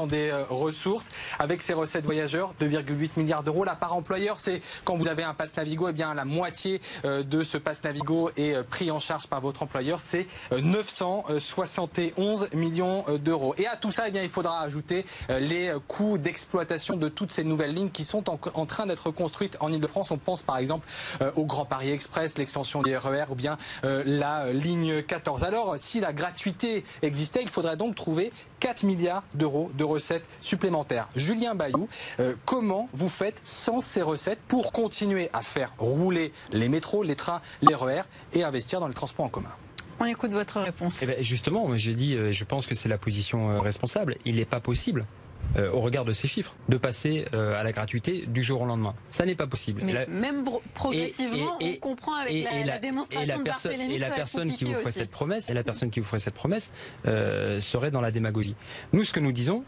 des 0.06 0.32
ressources. 0.48 1.06
Avec 1.38 1.62
ces 1.62 1.74
recettes 1.74 2.04
voyageurs, 2.04 2.54
2,8 2.60 3.10
milliards 3.16 3.42
d'euros. 3.42 3.64
La 3.64 3.74
part 3.74 3.94
employeur, 3.94 4.38
c'est 4.40 4.62
quand 4.84 4.94
vous 4.96 5.08
avez 5.08 5.22
un 5.22 5.34
passe 5.34 5.56
Navigo, 5.56 5.88
eh 5.88 5.92
bien, 5.92 6.14
la 6.14 6.24
moitié 6.24 6.80
de 7.04 7.42
ce 7.42 7.58
passe 7.58 7.82
Navigo 7.84 8.30
est 8.36 8.62
pris 8.64 8.90
en 8.90 8.98
charge 8.98 9.26
par 9.26 9.40
votre 9.40 9.62
employeur. 9.62 10.00
C'est 10.00 10.26
971 10.50 12.48
millions 12.54 13.04
d'euros. 13.18 13.54
Et 13.58 13.66
à 13.66 13.76
tout 13.76 13.90
ça, 13.90 14.08
eh 14.08 14.10
bien, 14.10 14.22
il 14.22 14.28
faudra 14.28 14.60
ajouter 14.60 15.04
les 15.28 15.74
coûts 15.88 16.18
d'exploitation 16.18 16.96
de 16.96 17.08
toutes 17.08 17.30
ces 17.30 17.44
nouvelles 17.44 17.74
lignes 17.74 17.90
qui 17.90 18.04
sont 18.04 18.24
en 18.28 18.66
train 18.66 18.86
d'être 18.86 19.10
construites 19.10 19.56
en 19.60 19.72
Ile-de-France. 19.72 20.10
On 20.10 20.18
pense 20.18 20.42
par 20.42 20.58
exemple 20.58 20.86
au 21.36 21.44
Grand 21.44 21.64
Paris 21.64 21.90
Express, 21.90 22.38
l'extension 22.38 22.82
des 22.82 22.96
RER 22.96 23.26
ou 23.30 23.34
bien 23.34 23.58
la 23.82 24.52
ligne 24.52 25.02
14. 25.02 25.44
Alors, 25.44 25.76
si 25.76 26.00
la 26.00 26.12
gratuité 26.12 26.84
existait, 27.02 27.42
il 27.42 27.50
faudrait 27.50 27.76
donc 27.76 27.94
trouver 27.94 28.32
4 28.62 28.84
milliards 28.84 29.24
d'euros 29.34 29.72
de 29.74 29.82
recettes 29.82 30.24
supplémentaires. 30.40 31.08
Julien 31.16 31.56
Bayou, 31.56 31.88
euh, 32.20 32.34
comment 32.44 32.88
vous 32.92 33.08
faites 33.08 33.40
sans 33.42 33.80
ces 33.80 34.02
recettes 34.02 34.38
pour 34.46 34.70
continuer 34.70 35.30
à 35.32 35.42
faire 35.42 35.72
rouler 35.78 36.32
les 36.52 36.68
métros, 36.68 37.02
les 37.02 37.16
trains, 37.16 37.42
les 37.60 37.74
RER 37.74 38.02
et 38.32 38.44
investir 38.44 38.78
dans 38.78 38.86
les 38.86 38.94
transports 38.94 39.26
en 39.26 39.30
commun? 39.30 39.50
On 39.98 40.04
écoute 40.04 40.30
votre 40.30 40.60
réponse. 40.60 41.02
Eh 41.02 41.06
ben, 41.06 41.24
justement, 41.24 41.76
j'ai 41.76 41.94
dit, 41.94 42.14
euh, 42.14 42.32
je 42.32 42.44
pense 42.44 42.68
que 42.68 42.76
c'est 42.76 42.88
la 42.88 42.98
position 42.98 43.50
euh, 43.50 43.58
responsable. 43.58 44.16
Il 44.24 44.36
n'est 44.36 44.44
pas 44.44 44.60
possible 44.60 45.06
euh, 45.56 45.70
au 45.70 45.80
regard 45.80 46.06
de 46.06 46.12
ces 46.12 46.28
chiffres, 46.28 46.54
de 46.70 46.78
passer 46.78 47.26
euh, 47.34 47.60
à 47.60 47.62
la 47.62 47.72
gratuité 47.72 48.24
du 48.26 48.42
jour 48.42 48.62
au 48.62 48.64
lendemain. 48.64 48.94
Ça 49.10 49.26
n'est 49.26 49.34
pas 49.34 49.46
possible. 49.46 49.82
Mais 49.84 50.06
même 50.06 50.44
progressivement, 50.72 51.58
on 51.60 51.76
comprend 51.76 52.14
avec 52.14 52.46
la, 52.64 52.78
démonstration 52.78 53.22
et 53.22 53.38
la, 53.38 53.44
personne, 53.44 53.80
et 53.80 53.98
la 53.98 54.10
personne 54.10 54.52
qui 54.52 54.64
vous 54.64 54.72
ferait 54.72 54.92
cette 54.92 55.10
promesse, 55.10 55.50
et 55.50 55.54
la 55.54 55.62
personne 55.62 55.90
qui 55.90 56.00
vous 56.00 56.06
ferait 56.06 56.20
cette 56.20 56.34
promesse 56.34 56.72
euh, 57.06 57.60
serait 57.60 57.90
dans 57.90 58.00
la 58.00 58.10
démagogie. 58.10 58.54
Nous, 58.94 59.04
ce 59.04 59.12
que 59.12 59.20
nous 59.20 59.32
disons, 59.32 59.62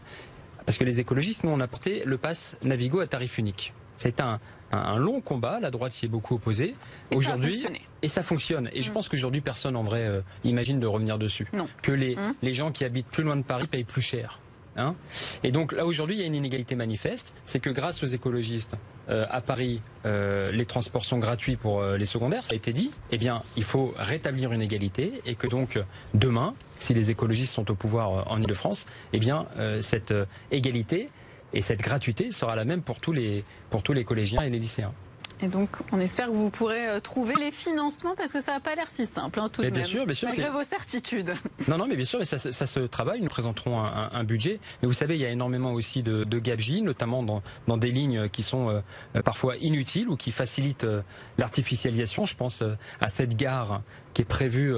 parce 0.65 0.79
que 0.79 0.83
les 0.83 0.99
écologistes, 0.99 1.43
nous, 1.43 1.51
on 1.51 1.59
a 1.59 1.67
porté 1.67 2.03
le 2.03 2.17
pass 2.17 2.57
Navigo 2.63 2.99
à 2.99 3.05
tarif 3.05 3.37
unique. 3.37 3.71
C'est 3.97 4.19
un, 4.19 4.39
un, 4.71 4.97
long 4.97 5.21
combat. 5.21 5.59
La 5.61 5.69
droite 5.69 5.91
s'y 5.91 6.05
est 6.05 6.09
beaucoup 6.09 6.33
opposée. 6.33 6.73
Aujourd'hui, 7.13 7.63
et 8.01 8.07
ça 8.07 8.23
fonctionne. 8.23 8.69
Et 8.73 8.81
je 8.81 8.89
mm. 8.89 8.93
pense 8.93 9.07
qu'aujourd'hui, 9.07 9.41
personne 9.41 9.75
en 9.75 9.83
vrai 9.83 10.23
imagine 10.43 10.79
de 10.79 10.87
revenir 10.87 11.19
dessus. 11.19 11.47
Non. 11.55 11.67
Que 11.83 11.91
les, 11.91 12.15
mm. 12.15 12.33
les 12.41 12.53
gens 12.53 12.71
qui 12.71 12.83
habitent 12.85 13.07
plus 13.07 13.23
loin 13.23 13.35
de 13.35 13.43
Paris 13.43 13.67
payent 13.67 13.83
plus 13.83 14.01
cher. 14.01 14.39
Hein 14.77 14.95
et 15.43 15.51
donc 15.51 15.71
là 15.71 15.85
aujourd'hui, 15.85 16.17
il 16.17 16.21
y 16.21 16.23
a 16.23 16.27
une 16.27 16.35
inégalité 16.35 16.75
manifeste, 16.75 17.33
c'est 17.45 17.59
que 17.59 17.69
grâce 17.69 18.03
aux 18.03 18.07
écologistes 18.07 18.75
euh, 19.09 19.25
à 19.29 19.39
Paris, 19.41 19.81
euh, 20.05 20.51
les 20.51 20.65
transports 20.65 21.05
sont 21.05 21.17
gratuits 21.17 21.55
pour 21.55 21.81
euh, 21.81 21.97
les 21.97 22.05
secondaires, 22.05 22.45
ça 22.45 22.53
a 22.53 22.55
été 22.57 22.73
dit. 22.73 22.91
Eh 23.11 23.17
bien, 23.17 23.41
il 23.55 23.63
faut 23.63 23.93
rétablir 23.97 24.51
une 24.51 24.61
égalité 24.61 25.21
et 25.25 25.35
que 25.35 25.47
donc 25.47 25.79
demain, 26.13 26.55
si 26.79 26.93
les 26.93 27.09
écologistes 27.11 27.53
sont 27.53 27.69
au 27.71 27.75
pouvoir 27.75 28.29
en 28.29 28.41
Ile-de-France, 28.41 28.85
eh 29.13 29.19
bien 29.19 29.47
cette 29.81 30.13
égalité 30.51 31.09
et 31.53 31.61
cette 31.61 31.79
gratuité 31.79 32.31
sera 32.31 32.55
la 32.55 32.65
même 32.65 32.81
pour 32.81 32.99
tous 32.99 33.13
les 33.13 33.45
pour 33.69 33.81
tous 33.81 33.93
les 33.93 34.03
collégiens 34.03 34.41
et 34.41 34.49
les 34.49 34.59
lycéens. 34.59 34.91
Et 35.41 35.47
donc, 35.47 35.69
on 35.91 35.99
espère 35.99 36.27
que 36.27 36.31
vous 36.31 36.49
pourrez 36.49 36.87
euh, 36.87 36.99
trouver 37.01 37.33
les 37.35 37.51
financements 37.51 38.15
parce 38.15 38.31
que 38.31 38.41
ça 38.41 38.53
n'a 38.53 38.59
pas 38.61 38.73
l'air 38.75 38.89
si 38.89 39.05
simple, 39.05 39.39
hein, 39.39 39.49
tout 39.51 39.61
de 39.61 39.69
bien 39.69 39.81
même. 39.81 39.89
Sûr, 39.89 40.05
bien 40.05 40.15
sûr, 40.15 40.29
malgré 40.29 40.49
vos 40.49 40.63
certitudes. 40.63 41.33
Non, 41.67 41.77
non, 41.77 41.87
mais 41.87 41.95
bien 41.95 42.05
sûr, 42.05 42.25
ça, 42.25 42.37
ça 42.37 42.67
se 42.67 42.79
travaille. 42.81 43.21
Nous 43.21 43.29
présenterons 43.29 43.79
un, 43.79 44.09
un, 44.11 44.23
budget. 44.23 44.59
Mais 44.81 44.87
vous 44.87 44.93
savez, 44.93 45.15
il 45.15 45.21
y 45.21 45.25
a 45.25 45.29
énormément 45.29 45.73
aussi 45.73 46.03
de, 46.03 46.23
de 46.23 46.39
gabegies, 46.39 46.81
notamment 46.81 47.23
dans, 47.23 47.41
dans, 47.67 47.77
des 47.77 47.91
lignes 47.91 48.29
qui 48.29 48.43
sont 48.43 48.69
euh, 48.69 49.21
parfois 49.23 49.57
inutiles 49.57 50.09
ou 50.09 50.15
qui 50.15 50.31
facilitent 50.31 50.83
euh, 50.83 51.01
l'artificialisation. 51.37 52.25
Je 52.25 52.35
pense 52.35 52.63
à 53.01 53.07
cette 53.07 53.35
gare 53.35 53.81
qui 54.13 54.21
est 54.21 54.25
prévue 54.25 54.73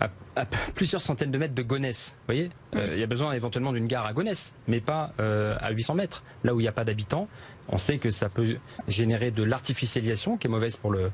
à, 0.00 0.10
à, 0.34 0.46
plusieurs 0.74 1.02
centaines 1.02 1.30
de 1.30 1.38
mètres 1.38 1.54
de 1.54 1.62
Gonesse. 1.62 2.16
Vous 2.20 2.26
voyez, 2.26 2.50
il 2.74 2.98
y 2.98 3.02
a 3.02 3.06
besoin 3.06 3.32
éventuellement 3.32 3.72
d'une 3.72 3.86
gare 3.86 4.06
à 4.06 4.12
Gonesse, 4.12 4.54
mais 4.66 4.80
pas 4.80 5.12
à 5.18 5.70
800 5.70 5.94
mètres, 5.94 6.24
là 6.42 6.54
où 6.54 6.60
il 6.60 6.64
n'y 6.64 6.68
a 6.68 6.72
pas 6.72 6.84
d'habitants. 6.84 7.28
On 7.70 7.78
sait 7.78 7.98
que 7.98 8.10
ça 8.10 8.28
peut 8.28 8.56
générer 8.88 9.30
de 9.30 9.42
l'artificialisation 9.42 10.36
qui 10.36 10.46
est 10.46 10.50
mauvaise 10.50 10.76
pour 10.76 10.90
le, 10.90 11.10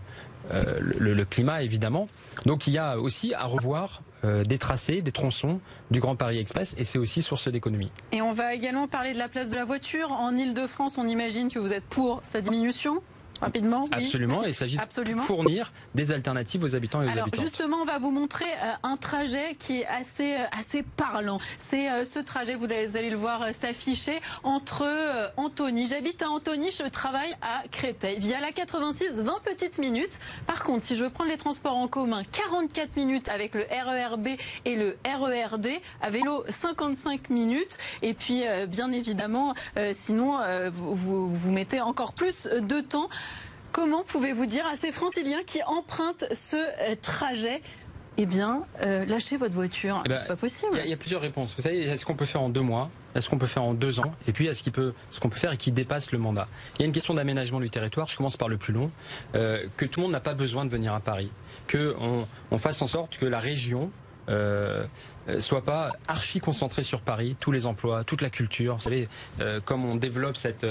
euh, 0.51 1.25
climat 1.29 1.63
évidemment. 1.63 2.09
Donc 2.45 2.67
il 2.67 2.73
y 2.73 2.79
a 2.79 2.99
aussi 2.99 3.35
à 3.35 3.45
revoir 3.45 4.03
euh, 4.25 4.45
des 4.45 4.59
tracés, 4.59 5.03
des 5.03 5.13
tronçons 5.13 5.61
du 5.91 6.01
Grand 6.01 6.17
Paris 6.17 6.39
Express 6.39 6.75
et 6.79 6.85
c'est 6.85 6.99
aussi 6.99 7.23
source 7.23 7.49
d'économie. 7.49 7.91
Et 8.13 8.23
on 8.23 8.33
va 8.33 8.55
également 8.55 8.89
parler 8.89 9.13
de 9.13 9.19
la 9.19 9.29
place 9.29 9.51
de 9.51 9.57
la 9.57 9.65
voiture. 9.65 10.13
En 10.13 10.37
Ile-de-France, 10.37 10.99
on 10.99 11.07
imagine 11.07 11.51
que 11.51 11.59
vous 11.59 11.73
êtes 11.73 11.85
pour 11.85 12.21
sa 12.25 12.41
diminution 12.41 13.03
Rapidement, 13.41 13.89
Absolument, 13.93 14.45
il 14.45 14.55
s'agit 14.55 14.77
de 14.77 15.21
fournir 15.21 15.73
des 15.95 16.13
alternatives 16.13 16.63
aux 16.63 16.75
habitants 16.75 17.03
et 17.03 17.07
aux 17.07 17.11
Alors, 17.11 17.29
Justement, 17.39 17.79
on 17.83 17.85
va 17.85 17.99
vous 17.99 18.11
montrer 18.11 18.45
euh, 18.45 18.73
un 18.83 18.97
trajet 18.97 19.55
qui 19.59 19.81
est 19.81 19.87
assez, 19.87 20.35
euh, 20.35 20.59
assez 20.59 20.83
parlant. 20.83 21.39
C'est 21.59 21.91
euh, 21.91 22.05
ce 22.05 22.19
trajet, 22.19 22.55
vous 22.55 22.67
allez 22.67 23.11
le 23.11 23.17
voir 23.17 23.45
s'afficher, 23.61 24.21
entre 24.43 24.87
Antony. 25.37 25.87
J'habite 25.87 26.23
à 26.23 26.31
Antony, 26.31 26.71
je 26.71 26.89
travaille 26.89 27.31
à 27.43 27.63
Créteil. 27.71 28.19
Via 28.19 28.41
la 28.41 28.53
86, 28.53 29.23
20 29.23 29.41
petites 29.45 29.79
minutes. 29.79 30.19
Par 30.47 30.65
contre, 30.65 30.85
si 30.85 30.95
je 30.95 31.05
veux 31.05 31.11
prendre 31.11 31.31
les 31.31 31.37
transports 31.37 31.77
en 31.77 31.89
commun, 31.89 32.23
44 32.33 32.97
minutes 32.97 33.29
avec 33.29 33.55
le 33.55 33.63
RERB 33.63 34.29
et 34.65 34.77
le 34.77 34.97
RERD. 35.05 35.69
À 36.01 36.11
vélo, 36.11 36.45
55 36.49 37.31
minutes. 37.31 37.79
Et 38.03 38.15
puis, 38.15 38.45
bien 38.69 38.93
évidemment, 38.93 39.55
sinon, 39.95 40.39
vous, 40.73 41.35
vous 41.35 41.53
mettez 41.53 41.81
encore 41.81 42.13
plus 42.13 42.47
de 42.47 42.81
temps. 42.81 43.09
Comment 43.77 44.05
pouvez-vous 44.05 44.47
dire 44.47 44.67
à 44.67 44.75
ces 44.77 44.91
franciliens 44.91 45.43
qui 45.45 45.63
empruntent 45.63 46.25
ce 46.33 46.57
euh, 46.57 46.97
trajet 47.03 47.61
eh 48.17 48.25
bien, 48.25 48.63
euh, 48.81 49.05
lâchez 49.05 49.37
votre 49.37 49.53
voiture? 49.53 50.01
Eh 50.07 50.09
ben, 50.09 50.21
c'est 50.23 50.29
pas 50.29 50.37
possible. 50.37 50.81
Il 50.83 50.89
y, 50.89 50.95
a 50.95 50.97
plusieurs 50.97 51.21
réponses. 51.21 51.53
Vous 51.55 51.63
savez, 51.63 51.83
est-ce 51.83 52.07
qu'on 52.07 52.15
peut 52.15 52.25
faire 52.25 52.41
en 52.41 52.49
deux 52.49 52.63
mois? 52.63 52.89
Est-ce 53.15 53.29
qu'on 53.29 53.37
peut 53.37 53.47
faire 53.47 53.65
en 53.65 53.75
deux 53.75 54.01
ans? 54.01 54.15
Et 54.27 54.33
puis, 54.33 54.47
est-ce 54.47 54.65
qu'on 54.65 54.71
peut, 54.71 54.95
ce 55.13 55.21
qu'on 55.21 55.29
peut 55.29 55.39
faire 55.39 55.53
et 55.53 55.59
qui 55.59 55.73
dépasse 55.73 56.11
le 56.11 56.17
mandat? 56.17 56.49
Il 56.77 56.81
y 56.81 56.85
a 56.85 56.87
une 56.87 56.95
question 56.95 57.13
d'aménagement 57.13 57.61
du 57.61 57.69
territoire. 57.69 58.09
Je 58.09 58.17
commence 58.17 58.39
par 58.39 58.49
le 58.49 58.57
plus 58.57 58.73
long. 58.73 58.91
Euh, 59.35 59.67
que 59.77 59.85
tout 59.85 60.01
le 60.01 60.05
monde 60.05 60.13
n'a 60.13 60.21
pas 60.21 60.33
besoin 60.33 60.65
de 60.65 60.71
venir 60.71 60.95
à 60.95 61.01
Paris. 61.01 61.31
Que 61.67 61.95
on, 62.51 62.57
fasse 62.57 62.81
en 62.81 62.89
sorte 62.89 63.19
que 63.19 63.27
la 63.27 63.41
région 63.41 63.91
euh, 64.31 64.87
soit 65.41 65.67
pas 65.67 65.91
archi 66.09 66.41
concentrée 66.41 66.83
sur 66.83 67.03
Paris, 67.03 67.37
tous 67.39 67.53
les 67.53 67.67
emplois, 67.67 68.05
toute 68.05 68.23
la 68.23 68.31
culture. 68.31 68.77
Vous 68.77 68.81
savez, 68.81 69.09
comme 69.67 69.85
on 69.85 69.97
développe 69.97 70.39
cette 70.39 70.65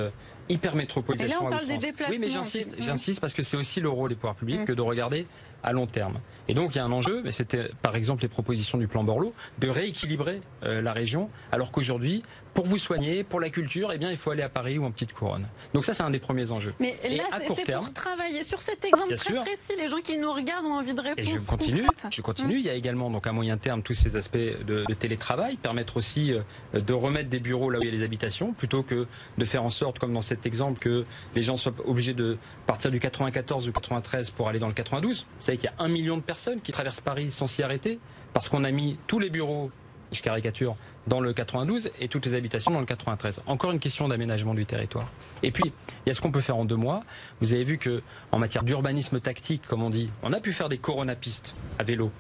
hyper 0.50 0.76
métropolisation. 0.76 1.38
Et 1.38 1.40
là, 1.40 1.46
on 1.46 1.50
parle 1.50 1.68
des 1.68 1.78
déplacements. 1.78 2.16
Oui, 2.16 2.20
mais 2.20 2.32
j'insiste, 2.32 2.76
j'insiste 2.80 3.20
parce 3.20 3.34
que 3.34 3.44
c'est 3.44 3.58
aussi 3.58 3.80
le 3.82 3.90
rôle 3.90 4.10
des 4.10 4.16
pouvoirs 4.16 4.36
publics 4.36 4.62
mm. 4.62 4.66
que 4.66 4.74
de 4.74 4.82
regarder 4.82 5.28
à 5.66 5.74
long 5.74 5.88
terme. 5.88 6.20
Et 6.48 6.54
donc 6.54 6.76
il 6.76 6.78
y 6.78 6.82
a 6.82 6.86
un 6.86 6.92
enjeu, 6.92 7.22
mais 7.24 7.32
c'était 7.32 7.70
par 7.82 7.96
exemple 7.96 8.22
les 8.22 8.28
propositions 8.28 8.78
du 8.78 8.88
plan 8.88 9.04
Borloo, 9.04 9.34
de 9.58 9.68
rééquilibrer 9.68 10.42
euh, 10.64 10.82
la 10.82 10.94
région, 10.94 11.30
alors 11.52 11.72
qu'aujourd'hui, 11.72 12.24
pour 12.54 12.66
vous 12.66 12.78
soigner, 12.78 13.24
pour 13.24 13.40
la 13.40 13.50
culture, 13.50 13.92
eh 13.92 13.98
bien 13.98 14.12
il 14.12 14.18
faut 14.18 14.32
aller 14.32 14.44
à 14.44 14.48
Paris 14.48 14.78
ou 14.78 14.86
en 14.86 14.92
petite 14.92 15.12
couronne. 15.12 15.48
Donc 15.74 15.86
ça 15.86 15.94
c'est 15.94 16.04
un 16.04 16.12
des 16.12 16.20
premiers 16.20 16.52
enjeux. 16.52 16.74
Mais 16.80 16.98
là 17.04 17.24
c'est 17.32 17.74
pour 17.74 17.92
travailler 17.92 18.44
sur 18.44 18.62
cet 18.62 18.86
exemple 18.86 19.16
très 19.16 19.34
précis. 19.34 19.74
Les 19.78 19.88
gens 19.88 20.02
qui 20.02 20.18
nous 20.18 20.32
regardent 20.32 20.68
ont 20.68 20.76
envie 20.76 20.94
de 20.94 21.02
répondre. 21.02 21.28
Et 21.28 21.36
je 21.36 21.46
continue. 21.48 21.88
Je 22.12 22.22
continue. 22.22 22.60
Il 22.60 22.66
y 22.66 22.70
a 22.70 22.76
également 22.76 23.10
donc 23.10 23.26
à 23.26 23.32
moyen 23.32 23.58
terme 23.58 23.82
tous 23.82 23.96
ces 23.96 24.16
aspects 24.16 24.38
de, 24.38 24.86
de 24.88 24.94
télétravail, 24.94 25.58
permettre 25.58 25.98
aussi 25.98 26.32
euh, 26.32 26.80
de 26.80 26.94
remettre 26.94 27.30
des 27.30 27.40
bureaux 27.40 27.72
là 27.72 27.80
où 27.80 27.82
il 27.82 27.88
y 27.88 27.90
a 27.90 27.92
les 27.92 28.04
habitations, 28.04 28.54
plutôt 28.54 28.84
que 28.84 29.08
de 29.38 29.46
faire 29.46 29.64
en 29.64 29.72
sorte, 29.72 29.98
comme 29.98 30.14
dans 30.14 30.22
cet 30.22 30.46
exemple, 30.46 30.80
que 30.80 31.06
les 31.36 31.44
gens 31.44 31.58
soient 31.58 31.74
obligés 31.86 32.14
de 32.14 32.38
partir 32.68 32.92
du 32.92 33.00
94 33.00 33.68
ou 33.68 33.72
93 33.72 34.30
pour 34.30 34.48
aller 34.48 34.60
dans 34.60 34.68
le 34.68 34.74
92. 34.74 35.26
Vous 35.42 35.46
savez 35.56 35.58
qu'il 35.58 35.70
y 35.70 35.82
a 35.82 35.84
un 35.84 35.88
million 35.88 36.18
de 36.18 36.22
personnes 36.22 36.62
qui 36.62 36.72
traversent 36.72 37.02
Paris 37.02 37.32
sans 37.32 37.48
s'y 37.48 37.64
arrêter, 37.64 38.00
parce 38.34 38.50
qu'on 38.50 38.64
a 38.64 38.72
mis 38.72 38.98
tous 39.08 39.20
les 39.20 39.30
bureaux, 39.30 39.72
je 40.12 40.22
caricature, 40.22 40.76
dans 41.08 41.20
le 41.20 41.34
92 41.34 41.92
et 42.00 42.08
toutes 42.08 42.26
les 42.26 42.34
habitations 42.34 42.72
dans 42.72 42.80
le 42.80 42.86
93. 42.86 43.42
Encore 43.46 43.72
une 43.72 43.80
question 43.80 44.08
d'aménagement 44.08 44.54
du 44.54 44.66
territoire. 44.66 45.08
Et 45.44 45.52
puis, 45.52 45.72
il 46.06 46.10
y 46.10 46.12
a 46.12 46.14
ce 46.14 46.22
qu'on 46.22 46.32
peut 46.32 46.42
faire 46.42 46.58
en 46.58 46.66
deux 46.66 46.76
mois. 46.76 47.02
Vous 47.42 47.54
avez 47.54 47.64
vu 47.64 47.78
que, 47.78 48.02
en 48.32 48.40
matière 48.40 48.64
d'urbanisme 48.64 49.20
tactique, 49.20 49.68
comme 49.68 49.84
on 49.84 49.90
dit, 49.90 50.10
on 50.24 50.34
a 50.34 50.40
pu 50.40 50.52
faire 50.52 50.70
des 50.70 50.78
coronapistes 50.78 51.54
à 51.78 51.84
vélo 51.84 52.12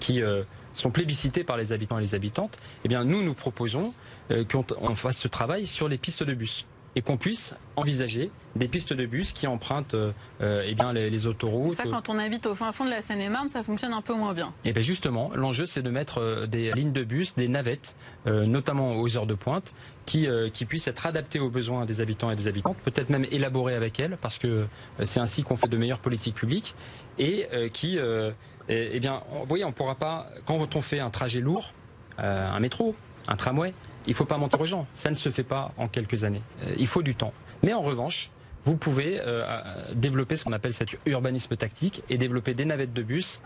qui 0.00 0.20
euh, 0.22 0.42
sont 0.74 0.90
plébiscités 0.90 1.44
par 1.44 1.56
les 1.56 1.72
habitants 1.72 1.98
et 1.98 2.02
les 2.02 2.14
habitantes. 2.14 2.58
Eh 2.84 2.88
bien, 2.88 3.04
nous, 3.04 3.22
nous 3.22 3.34
proposons 3.34 3.94
euh, 4.30 4.44
qu'on 4.44 4.94
fasse 4.96 5.18
ce 5.18 5.28
travail 5.28 5.66
sur 5.66 5.88
les 5.88 5.98
pistes 5.98 6.24
de 6.24 6.34
bus 6.34 6.66
et 6.94 7.02
qu'on 7.02 7.16
puisse 7.16 7.54
envisager 7.76 8.30
des 8.54 8.68
pistes 8.68 8.92
de 8.92 9.06
bus 9.06 9.32
qui 9.32 9.46
empruntent 9.46 9.94
euh, 9.94 10.12
euh, 10.42 10.64
eh 10.66 10.74
bien, 10.74 10.92
les, 10.92 11.08
les 11.08 11.26
autoroutes. 11.26 11.76
Ça, 11.76 11.84
quand 11.90 12.10
on 12.10 12.18
habite 12.18 12.46
au 12.46 12.54
fin 12.54 12.70
fond 12.72 12.84
de 12.84 12.90
la 12.90 13.00
Seine-et-Marne, 13.00 13.48
ça 13.48 13.62
fonctionne 13.62 13.94
un 13.94 14.02
peu 14.02 14.14
moins 14.14 14.34
bien. 14.34 14.52
Et 14.64 14.72
bien 14.72 14.82
justement, 14.82 15.30
l'enjeu 15.34 15.64
c'est 15.64 15.82
de 15.82 15.90
mettre 15.90 16.18
euh, 16.18 16.46
des 16.46 16.70
lignes 16.72 16.92
de 16.92 17.04
bus, 17.04 17.34
des 17.34 17.48
navettes, 17.48 17.96
euh, 18.26 18.44
notamment 18.44 18.96
aux 18.96 19.16
heures 19.16 19.26
de 19.26 19.34
pointe, 19.34 19.72
qui, 20.04 20.26
euh, 20.26 20.50
qui 20.50 20.66
puissent 20.66 20.88
être 20.88 21.06
adaptées 21.06 21.40
aux 21.40 21.48
besoins 21.48 21.86
des 21.86 22.00
habitants 22.00 22.30
et 22.30 22.36
des 22.36 22.48
habitantes, 22.48 22.76
peut-être 22.84 23.08
même 23.08 23.26
élaborées 23.30 23.74
avec 23.74 23.98
elles, 23.98 24.18
parce 24.20 24.36
que 24.38 24.46
euh, 24.48 24.66
c'est 25.04 25.20
ainsi 25.20 25.42
qu'on 25.42 25.56
fait 25.56 25.68
de 25.68 25.76
meilleures 25.76 26.00
politiques 26.00 26.34
publiques, 26.34 26.74
et 27.18 27.46
euh, 27.52 27.68
qui, 27.68 27.98
euh, 27.98 28.32
eh 28.68 28.90
eh 28.92 29.00
bien, 29.00 29.22
vous 29.30 29.46
voyez, 29.46 29.64
on 29.64 29.72
pourra 29.72 29.94
pas, 29.94 30.26
quand 30.46 30.76
on 30.76 30.80
fait 30.80 31.00
un 31.00 31.10
trajet 31.10 31.40
lourd, 31.40 31.72
euh, 32.18 32.50
un 32.50 32.60
métro, 32.60 32.94
un 33.28 33.36
tramway, 33.36 33.72
il 34.06 34.14
faut 34.14 34.24
pas 34.24 34.38
mentir 34.38 34.60
aux 34.60 34.66
gens. 34.66 34.86
Ça 34.94 35.10
ne 35.10 35.14
se 35.16 35.30
fait 35.30 35.42
pas 35.44 35.72
en 35.78 35.88
quelques 35.88 36.24
années. 36.24 36.42
Euh, 36.64 36.74
il 36.78 36.86
faut 36.86 37.02
du 37.02 37.14
temps. 37.14 37.32
Mais 37.62 37.72
en 37.72 37.82
revanche, 37.82 38.28
vous 38.64 38.76
pouvez 38.76 39.20
euh, 39.20 39.44
euh, 39.46 39.62
développer 39.94 40.36
ce 40.36 40.44
qu'on 40.44 40.52
appelle 40.52 40.74
cet 40.74 40.88
urbanisme 41.06 41.56
tactique 41.56 42.02
et 42.08 42.18
développer 42.18 42.54
des 42.54 42.64
navettes 42.64 42.92
de 42.92 43.02
bus 43.02 43.40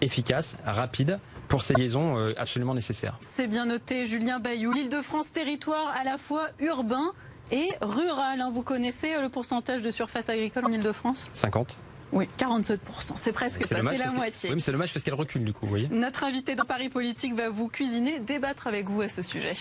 efficaces, 0.00 0.56
rapides, 0.64 1.18
pour 1.48 1.62
ces 1.62 1.74
liaisons 1.74 2.18
euh, 2.18 2.32
absolument 2.36 2.74
nécessaires. 2.74 3.18
C'est 3.36 3.46
bien 3.46 3.64
noté, 3.66 4.06
Julien 4.06 4.38
Bayou. 4.38 4.70
L'Île-de-France, 4.72 5.32
territoire 5.32 5.88
à 5.98 6.04
la 6.04 6.18
fois 6.18 6.48
urbain 6.60 7.12
et 7.50 7.68
rural. 7.80 8.40
hein. 8.40 8.50
Vous 8.52 8.62
connaissez 8.62 9.14
le 9.20 9.28
pourcentage 9.30 9.82
de 9.82 9.90
surface 9.90 10.28
agricole 10.28 10.66
en 10.66 10.72
Île-de-France? 10.72 11.30
50 11.34 11.76
Oui, 12.12 12.26
47%. 12.38 12.78
C'est 13.16 13.32
presque 13.32 13.60
ça, 13.62 13.68
c'est 13.68 13.74
la 13.82 13.82
parce 13.98 14.12
que- 14.12 14.16
moitié. 14.16 14.48
Oui, 14.50 14.54
mais 14.56 14.60
c'est 14.60 14.72
dommage 14.72 14.92
parce 14.92 15.04
qu'elle 15.04 15.14
recule 15.14 15.44
du 15.44 15.52
coup, 15.52 15.60
vous 15.66 15.70
voyez. 15.70 15.88
Notre 15.88 16.24
invité 16.24 16.54
dans 16.54 16.64
Paris 16.64 16.88
Politique 16.88 17.34
va 17.34 17.48
vous 17.50 17.68
cuisiner, 17.68 18.18
débattre 18.20 18.66
avec 18.66 18.88
vous 18.88 19.00
à 19.02 19.08
ce 19.08 19.22
sujet. 19.22 19.52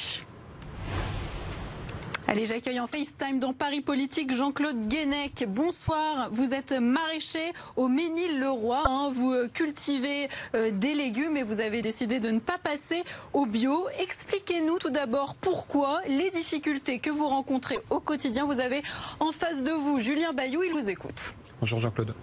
Allez, 2.29 2.45
j'accueille 2.45 2.79
en 2.81 2.87
FaceTime 2.87 3.39
dans 3.39 3.53
Paris 3.53 3.79
Politique 3.79 4.35
Jean-Claude 4.35 4.87
Guénec. 4.89 5.45
Bonsoir, 5.47 6.27
vous 6.33 6.53
êtes 6.53 6.73
maraîcher 6.73 7.53
au 7.77 7.87
Ménil-le-Roi. 7.87 8.83
hein. 8.85 9.11
Vous 9.15 9.31
euh, 9.31 9.47
cultivez 9.47 10.27
euh, 10.53 10.69
des 10.71 10.93
légumes 10.93 11.37
et 11.37 11.43
vous 11.43 11.61
avez 11.61 11.81
décidé 11.81 12.19
de 12.19 12.29
ne 12.29 12.39
pas 12.39 12.57
passer 12.57 13.03
au 13.31 13.45
bio. 13.45 13.87
Expliquez-nous 14.01 14.77
tout 14.77 14.89
d'abord 14.89 15.35
pourquoi 15.35 16.01
les 16.05 16.29
difficultés 16.29 16.99
que 16.99 17.09
vous 17.09 17.27
rencontrez 17.29 17.77
au 17.89 18.01
quotidien. 18.01 18.43
Vous 18.45 18.59
avez 18.59 18.83
en 19.21 19.31
face 19.31 19.63
de 19.63 19.71
vous 19.71 19.99
Julien 20.01 20.33
Bayou, 20.33 20.63
il 20.63 20.73
vous 20.73 20.89
écoute. 20.89 21.33
Bonjour 21.61 21.79
Jean-Claude. 21.79 22.13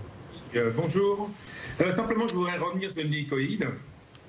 Euh, 0.57 0.71
bonjour. 0.77 1.31
Euh, 1.81 1.91
simplement, 1.91 2.29
je 2.29 2.35
voudrais 2.35 2.57
revenir 2.59 2.91
sur 2.91 3.03
le 3.03 3.09
néonicotinoïde. 3.09 3.67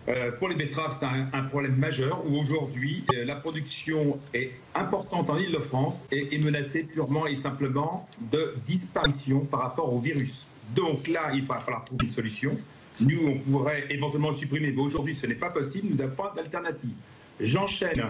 Euh, 0.08 0.32
pour 0.32 0.50
les 0.50 0.56
betteraves, 0.56 0.92
c'est 0.92 1.06
un, 1.06 1.30
un 1.34 1.44
problème 1.44 1.76
majeur 1.76 2.24
où 2.26 2.40
aujourd'hui, 2.40 3.04
euh, 3.14 3.26
la 3.26 3.36
production 3.36 4.20
est 4.34 4.52
importante 4.74 5.30
en 5.30 5.38
Ile-de-France 5.38 6.08
et 6.12 6.34
est 6.34 6.40
menacée 6.40 6.84
purement 6.84 7.28
et 7.28 7.36
simplement 7.36 8.10
de 8.32 8.56
disparition 8.66 9.42
par 9.42 9.62
rapport 9.62 9.94
au 9.94 10.00
virus. 10.00 10.46
Donc 10.76 11.08
là, 11.08 11.32
il 11.34 11.46
va 11.46 11.60
falloir 11.60 11.86
trouver 11.86 12.06
une 12.06 12.12
solution. 12.12 12.58
Nous, 13.00 13.20
on 13.28 13.52
pourrait 13.52 13.86
éventuellement 13.90 14.30
le 14.30 14.36
supprimer, 14.36 14.72
mais 14.72 14.82
aujourd'hui, 14.82 15.16
ce 15.16 15.28
n'est 15.28 15.36
pas 15.36 15.50
possible. 15.50 15.90
Nous 15.92 15.98
n'avons 15.98 16.16
pas 16.16 16.34
d'alternative. 16.36 16.96
J'enchaîne. 17.40 18.04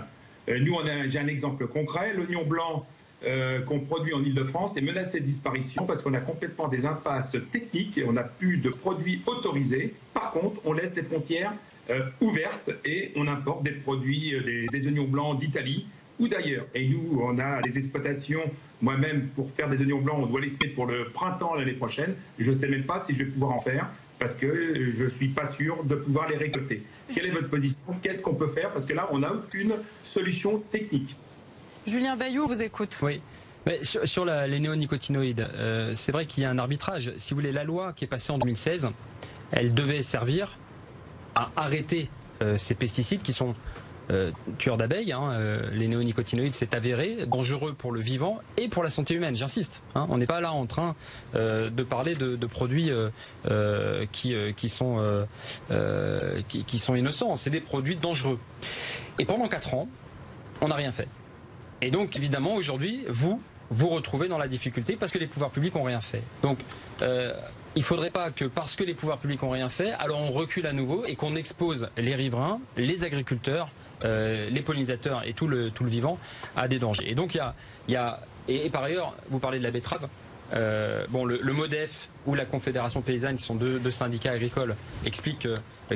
Nous, 0.48 0.76
j'ai 1.08 1.20
un 1.20 1.28
exemple 1.28 1.68
concret. 1.68 2.14
L'oignon 2.14 2.46
blanc 2.46 2.86
euh, 3.24 3.62
qu'on 3.62 3.80
produit 3.80 4.14
en 4.14 4.24
Ile-de-France 4.24 4.78
est 4.78 4.82
menacé 4.82 5.20
de 5.20 5.26
disparition 5.26 5.86
parce 5.86 6.02
qu'on 6.02 6.14
a 6.14 6.20
complètement 6.20 6.68
des 6.68 6.86
impasses 6.86 7.38
techniques 7.52 7.98
et 7.98 8.06
on 8.06 8.14
n'a 8.14 8.24
plus 8.24 8.58
de 8.58 8.70
produits 8.70 9.22
autorisés. 9.26 9.94
Par 10.14 10.32
contre, 10.32 10.62
on 10.66 10.74
laisse 10.74 10.96
les 10.96 11.04
frontières 11.04 11.54
euh, 11.90 12.02
ouvertes 12.22 12.72
et 12.84 13.12
on 13.16 13.28
importe 13.28 13.64
des 13.64 13.72
produits, 13.72 14.36
euh, 14.36 14.44
des, 14.44 14.68
des 14.68 14.88
oignons 14.88 15.06
blancs 15.06 15.40
d'Italie 15.40 15.86
ou 16.20 16.28
d'ailleurs. 16.28 16.66
Et 16.74 16.88
nous, 16.88 17.22
on 17.22 17.40
a 17.40 17.62
les 17.62 17.78
exploitations. 17.78 18.42
Moi-même, 18.82 19.30
pour 19.36 19.50
faire 19.52 19.70
des 19.70 19.82
oignons 19.82 20.02
blancs, 20.02 20.20
on 20.22 20.26
doit 20.26 20.42
les 20.42 20.50
semer 20.50 20.70
pour 20.70 20.86
le 20.86 21.06
printemps 21.06 21.56
l'année 21.56 21.74
prochaine. 21.74 22.16
Je 22.38 22.50
ne 22.52 22.56
sais 22.56 22.68
même 22.68 22.84
pas 22.84 23.00
si 23.00 23.14
je 23.14 23.20
vais 23.20 23.32
pouvoir 23.32 23.54
en 23.54 23.60
faire 23.60 23.90
parce 24.20 24.36
que 24.36 24.92
je 24.98 25.04
ne 25.04 25.10
suis 25.10 25.28
pas 25.30 25.46
sûr 25.46 25.84
de 25.84 25.96
pouvoir 25.96 26.28
les 26.30 26.38
récolter. 26.38 26.84
Quelle 27.14 27.28
est 27.28 27.32
votre 27.32 27.50
position? 27.50 27.84
Qu'est-ce 28.02 28.22
qu'on 28.22 28.36
peut 28.36 28.48
faire? 28.48 28.72
Parce 28.72 28.86
que 28.86 28.94
là, 28.94 29.10
on 29.12 29.20
n'a 29.20 29.34
aucune 29.34 29.74
solution 30.04 30.60
technique. 30.72 31.16
Julien 31.88 32.16
Bayou, 32.16 32.48
vous 32.48 32.62
écoute. 32.62 32.98
Oui. 33.02 33.22
Mais 33.66 33.80
sur, 33.84 34.26
la- 34.26 34.48
les 34.48 34.60
néonicotinoïdes, 34.60 35.48
euh, 35.56 35.94
c'est 35.96 36.12
vrai 36.12 36.26
qu'il 36.28 36.44
y 36.44 36.46
a 36.46 36.50
un 36.52 36.58
arbitrage. 36.60 37.12
Si 37.18 37.32
vous 37.34 37.38
voulez, 37.40 37.52
la 37.52 37.64
loi 37.64 37.94
qui 37.94 38.04
est 38.04 38.08
passée 38.08 38.32
en 38.32 38.38
2016, 38.38 38.90
elle 39.52 39.74
devait 39.74 40.04
servir 40.04 40.58
à 41.36 41.50
arrêter 41.56 42.10
euh, 42.42 42.58
ces 42.58 42.76
pesticides 42.76 43.24
qui 43.24 43.34
sont 43.34 43.56
euh, 44.12 44.32
tueurs 44.60 44.78
d'abeilles. 44.78 45.12
hein. 45.14 45.32
Euh, 45.32 45.70
les 45.72 45.88
néonicotinoïdes, 45.88 46.54
c'est 46.54 46.76
avéré, 46.76 47.26
dangereux 47.26 47.74
pour 47.74 47.92
le 47.92 48.00
vivant 48.00 48.40
et 48.58 48.68
pour 48.68 48.84
la 48.84 48.92
santé 48.92 49.16
humaine, 49.16 49.36
j'insiste. 49.36 49.82
hein. 49.96 50.06
On 50.10 50.20
n'est 50.20 50.28
pas 50.28 50.42
là 50.42 50.52
en 50.52 50.68
train 50.68 50.96
euh, 51.34 51.72
de 51.72 51.82
parler 51.84 52.14
de, 52.14 52.36
de 52.36 52.46
produits 52.46 52.92
euh, 52.92 54.06
qui, 54.12 54.36
qui, 54.56 54.70
sont, 54.70 55.26
qui, 56.48 56.64
qui 56.66 56.78
sont 56.80 56.94
innocents. 56.96 57.36
C'est 57.36 57.50
des 57.50 57.62
produits 57.62 57.96
dangereux. 57.96 58.40
Et 59.18 59.26
pendant 59.26 59.48
4 59.48 59.74
ans, 59.74 59.88
on 60.62 60.68
n'a 60.68 60.76
rien 60.76 60.92
fait. 60.92 61.08
Et 61.82 61.92
donc, 61.92 62.16
évidemment, 62.16 62.56
aujourd'hui, 62.56 63.06
vous 63.10 63.42
vous 63.70 63.90
retrouvez 63.90 64.28
dans 64.28 64.38
la 64.38 64.48
difficulté 64.48 64.96
parce 64.96 65.12
que 65.12 65.18
les 65.18 65.28
pouvoirs 65.28 65.52
publics 65.52 65.76
n'ont 65.76 65.84
rien 65.84 66.02
fait. 66.02 66.22
Donc, 66.44 66.60
euh, 67.02 67.34
il 67.76 67.80
ne 67.80 67.86
faudrait 67.86 68.12
pas 68.12 68.32
que 68.32 68.46
parce 68.46 68.76
que 68.76 68.84
les 68.84 68.94
pouvoirs 68.94 69.18
publics 69.18 69.42
n'ont 69.42 69.50
rien 69.50 69.70
fait, 69.70 69.92
alors 69.92 70.20
on 70.20 70.32
recule 70.32 70.68
à 70.68 70.74
nouveau 70.74 71.04
et 71.06 71.16
qu'on 71.16 71.36
expose 71.36 71.90
les 71.98 72.16
riverains, 72.16 72.60
les 72.78 73.04
agriculteurs, 73.04 73.70
euh, 74.04 74.50
les 74.50 74.62
pollinisateurs 74.62 75.28
et 75.28 75.34
tout 75.34 75.48
le, 75.48 75.72
tout 75.72 75.84
le 75.84 75.90
vivant 75.90 76.20
à 76.56 76.68
des 76.68 76.80
dangers. 76.80 77.10
Et 77.10 77.16
donc, 77.16 77.34
il 77.34 77.38
y 77.38 77.42
a, 77.42 77.56
y 77.88 77.96
a 77.96 78.22
et, 78.48 78.70
par 78.70 78.84
ailleurs, 78.84 79.14
vous 79.30 79.40
parlez 79.40 79.58
de 79.58 79.64
la 79.64 79.72
betterave. 79.72 80.08
Euh, 80.54 81.06
bon, 81.10 81.26
le, 81.26 81.40
le 81.42 81.54
MODEF 81.54 82.10
ou 82.28 82.36
la 82.36 82.46
Confédération 82.46 83.02
paysanne, 83.02 83.38
qui 83.38 83.44
sont 83.44 83.56
deux, 83.56 83.80
deux 83.80 83.92
syndicats 83.92 84.32
agricoles, 84.32 84.76
expliquent 85.04 85.48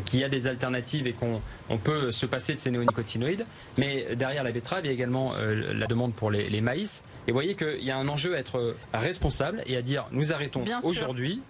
qu'il 0.06 0.19
y 0.19 0.23
a 0.23 0.30
des 0.30 0.47
alternatives 0.47 1.08
et 1.08 1.13
qu'on 1.13 1.41
on 1.69 1.78
peut 1.78 2.12
se 2.12 2.25
passer 2.25 2.54
de 2.54 2.60
ces 2.60 2.71
néonicotinoïdes. 2.71 3.45
Mais 3.78 4.15
derrière 4.15 4.43
la 4.43 4.52
betterave, 4.52 4.86
il 4.86 4.88
y 4.88 4.89
a 4.89 4.93
également 4.93 5.34
euh, 5.36 5.73
la 5.73 5.88
demande 5.88 6.13
pour 6.13 6.32
les, 6.32 6.49
les 6.49 6.62
maïs. 6.62 7.04
Et 7.28 7.32
vous 7.32 7.36
voyez 7.36 7.56
qu'il 7.56 7.84
y 7.84 7.91
a 7.91 7.97
un 7.97 8.08
enjeu 8.08 8.36
à 8.36 8.39
être 8.39 8.75
responsable 8.93 9.62
et 9.65 9.78
à 9.78 9.82
dire 9.82 10.08
nous 10.12 10.32
arrêtons 10.34 10.63
aujourd'hui 10.84 11.41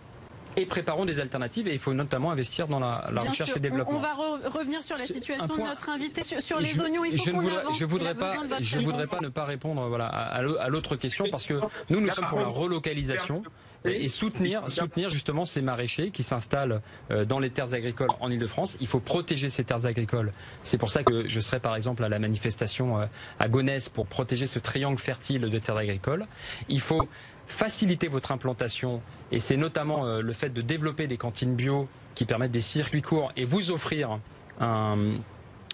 et 0.62 0.65
préparons 0.65 1.06
des 1.06 1.19
alternatives. 1.19 1.67
Et 1.67 1.74
il 1.74 1.80
faut 1.80 1.93
notamment 1.93 2.32
investir 2.32 2.67
dans 2.67 2.80
la, 2.80 3.10
la 3.12 3.22
recherche 3.22 3.50
sûr, 3.50 3.58
et 3.58 3.60
développement. 3.60 3.95
On, 3.98 4.00
va 4.00 4.13
re- 4.13 4.48
revenir 4.58 4.84
sur 4.84 4.98
la 4.98 5.06
situation 5.06 5.45
de 5.48 5.54
point- 5.54 5.69
notre 5.69 5.89
invité 5.89 6.24
sur, 6.24 6.41
sur 6.41 6.60
les 6.60 6.74
Je- 6.74 6.82
oignons. 6.82 7.06
Il 7.06 7.17
faut 7.17 7.26
je 7.26 7.32
ne 7.32 7.36
voudrais, 7.36 7.58
avance. 7.58 7.80
je 7.80 7.86
voudrais 7.86 8.15
pas, 8.15 8.36
je 8.62 8.78
voudrais 8.80 9.08
pas 9.08 9.19
ne 9.22 9.30
pas 9.30 9.45
répondre 9.45 9.88
voilà 9.88 10.08
à, 10.08 10.41
l'autre 10.69 10.95
question 10.95 11.26
parce 11.32 11.45
que 11.45 11.56
nous 11.89 12.00
nous 12.02 12.10
sommes 12.12 12.26
pour 12.28 12.39
la 12.39 12.48
relocalisation 12.48 13.43
et 13.86 14.04
et 14.04 14.08
soutenir 14.10 14.69
soutenir 14.69 15.10
justement 15.10 15.45
ces 15.45 15.62
maraîchers 15.62 16.12
qui 16.12 16.22
s'installent 16.22 16.82
euh, 17.12 17.24
dans 17.24 17.39
les 17.39 17.50
terres 17.50 17.74
agricoles 17.74 18.10
en 18.19 18.30
Ile-de-France. 18.30 18.78
Il 18.82 18.88
faut 18.88 19.00
protéger 19.00 19.50
ces 19.50 19.63
terres 19.63 19.86
agricoles. 19.86 20.34
C'est 20.63 20.78
pour 20.78 20.91
ça 20.91 21.04
que 21.04 21.30
je 21.30 21.39
serai 21.39 21.62
par 21.62 21.78
exemple 21.78 22.04
à 22.04 22.10
la 22.10 22.19
manifestation 22.19 23.00
euh, 23.00 23.06
à 23.39 23.48
Gonesse 23.48 23.88
pour 23.88 24.06
protéger 24.08 24.48
ce 24.48 24.60
triangle 24.60 24.98
fertile 25.00 25.41
de 25.41 25.60
terres 25.60 25.78
agricoles. 25.78 26.26
Il 26.67 26.82
faut 26.82 27.08
faciliter 27.51 28.07
votre 28.07 28.31
implantation 28.31 29.01
et 29.31 29.39
c'est 29.39 29.57
notamment 29.57 30.05
euh, 30.05 30.21
le 30.21 30.33
fait 30.33 30.49
de 30.49 30.62
développer 30.62 31.07
des 31.07 31.17
cantines 31.17 31.55
bio 31.55 31.88
qui 32.15 32.25
permettent 32.25 32.51
des 32.51 32.62
circuits 32.62 33.01
courts 33.01 33.31
et 33.35 33.45
vous 33.45 33.71
offrir 33.71 34.19
un 34.59 34.97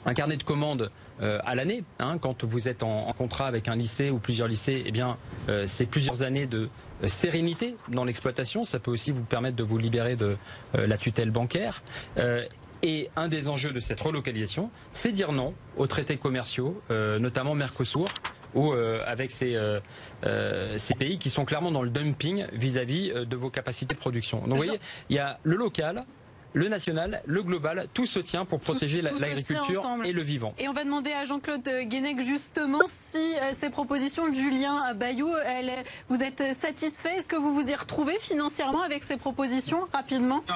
un 0.06 0.14
carnet 0.14 0.38
de 0.38 0.44
commandes 0.44 0.92
euh, 1.22 1.40
à 1.46 1.56
l'année. 1.56 1.84
hein, 2.00 2.18
quand 2.20 2.44
vous 2.44 2.68
êtes 2.68 2.84
en, 2.84 3.08
en 3.08 3.14
contrat 3.14 3.48
avec 3.48 3.68
un 3.68 3.76
lycée 3.76 4.12
ou 4.12 4.20
plusieurs 4.20 4.48
lycées, 4.48 4.84
eh 4.86 4.92
bien, 4.92 5.18
euh, 5.50 5.66
c'est 5.68 5.86
plusieurs 5.86 6.22
années 6.22 6.46
de 6.46 6.70
euh, 7.04 7.08
sérénité 7.08 7.76
dans 7.88 8.04
l'exploitation. 8.04 8.66
Ça 8.66 8.80
peut 8.80 8.92
aussi 8.92 9.12
vous 9.12 9.24
permettre 9.24 9.56
de 9.56 9.64
vous 9.64 9.78
libérer 9.78 10.16
de 10.16 10.38
euh, 10.76 10.88
la 10.88 10.98
tutelle 10.98 11.32
bancaire. 11.32 11.82
Euh, 12.18 12.46
et 12.84 13.10
un 13.16 13.30
des 13.30 13.48
enjeux 13.48 13.72
de 13.72 13.80
cette 13.80 14.00
relocalisation, 14.00 14.70
c'est 14.94 15.12
dire 15.12 15.32
non 15.32 15.56
aux 15.76 15.88
traités 15.88 16.18
commerciaux, 16.18 16.80
notamment 16.92 17.56
Mercosur, 17.56 18.10
ou 18.56 18.74
euh, 18.74 18.98
avec 19.06 19.32
ces, 19.32 19.56
euh, 19.56 19.80
euh, 20.24 20.78
ces 20.78 20.96
pays 20.96 21.20
qui 21.20 21.30
sont 21.30 21.46
clairement 21.46 21.72
dans 21.72 21.84
le 21.84 21.90
dumping 21.90 22.46
vis-à-vis 22.54 23.12
euh, 23.12 23.26
de 23.26 23.36
vos 23.36 23.50
capacités 23.50 23.94
de 23.94 24.00
production. 24.00 24.40
Donc 24.40 24.50
vous 24.50 24.56
voyez, 24.56 24.80
il 25.10 25.16
y 25.16 25.20
a 25.20 25.40
le 25.44 25.56
local, 25.58 26.06
le 26.54 26.70
national, 26.70 27.22
le 27.26 27.44
global, 27.44 27.88
tout 27.94 28.06
se 28.06 28.18
tient 28.20 28.46
pour 28.46 28.62
protéger 28.62 29.02
l'agriculture 29.02 29.86
et 30.06 30.14
le 30.14 30.22
vivant. 30.22 30.54
Et 30.58 30.70
on 30.70 30.74
va 30.74 30.86
demander 30.86 31.12
à 31.12 31.26
Jean-Claude 31.26 31.70
Guénec 31.84 32.22
justement 32.22 32.80
si 32.88 33.18
euh, 33.18 33.52
ces 33.60 33.70
propositions 33.70 34.30
de 34.30 34.34
Julien 34.34 34.94
Bayou, 34.94 35.30
elles, 35.46 35.84
vous 36.08 36.24
êtes 36.24 36.42
satisfait 36.62 37.18
Est-ce 37.18 37.28
que 37.28 37.36
vous 37.36 37.54
vous 37.54 37.70
y 37.70 37.76
retrouvez 37.76 38.18
financièrement 38.20 38.82
avec 38.82 39.04
ces 39.04 39.18
propositions 39.18 39.82
rapidement? 39.92 40.44
Non, 40.48 40.56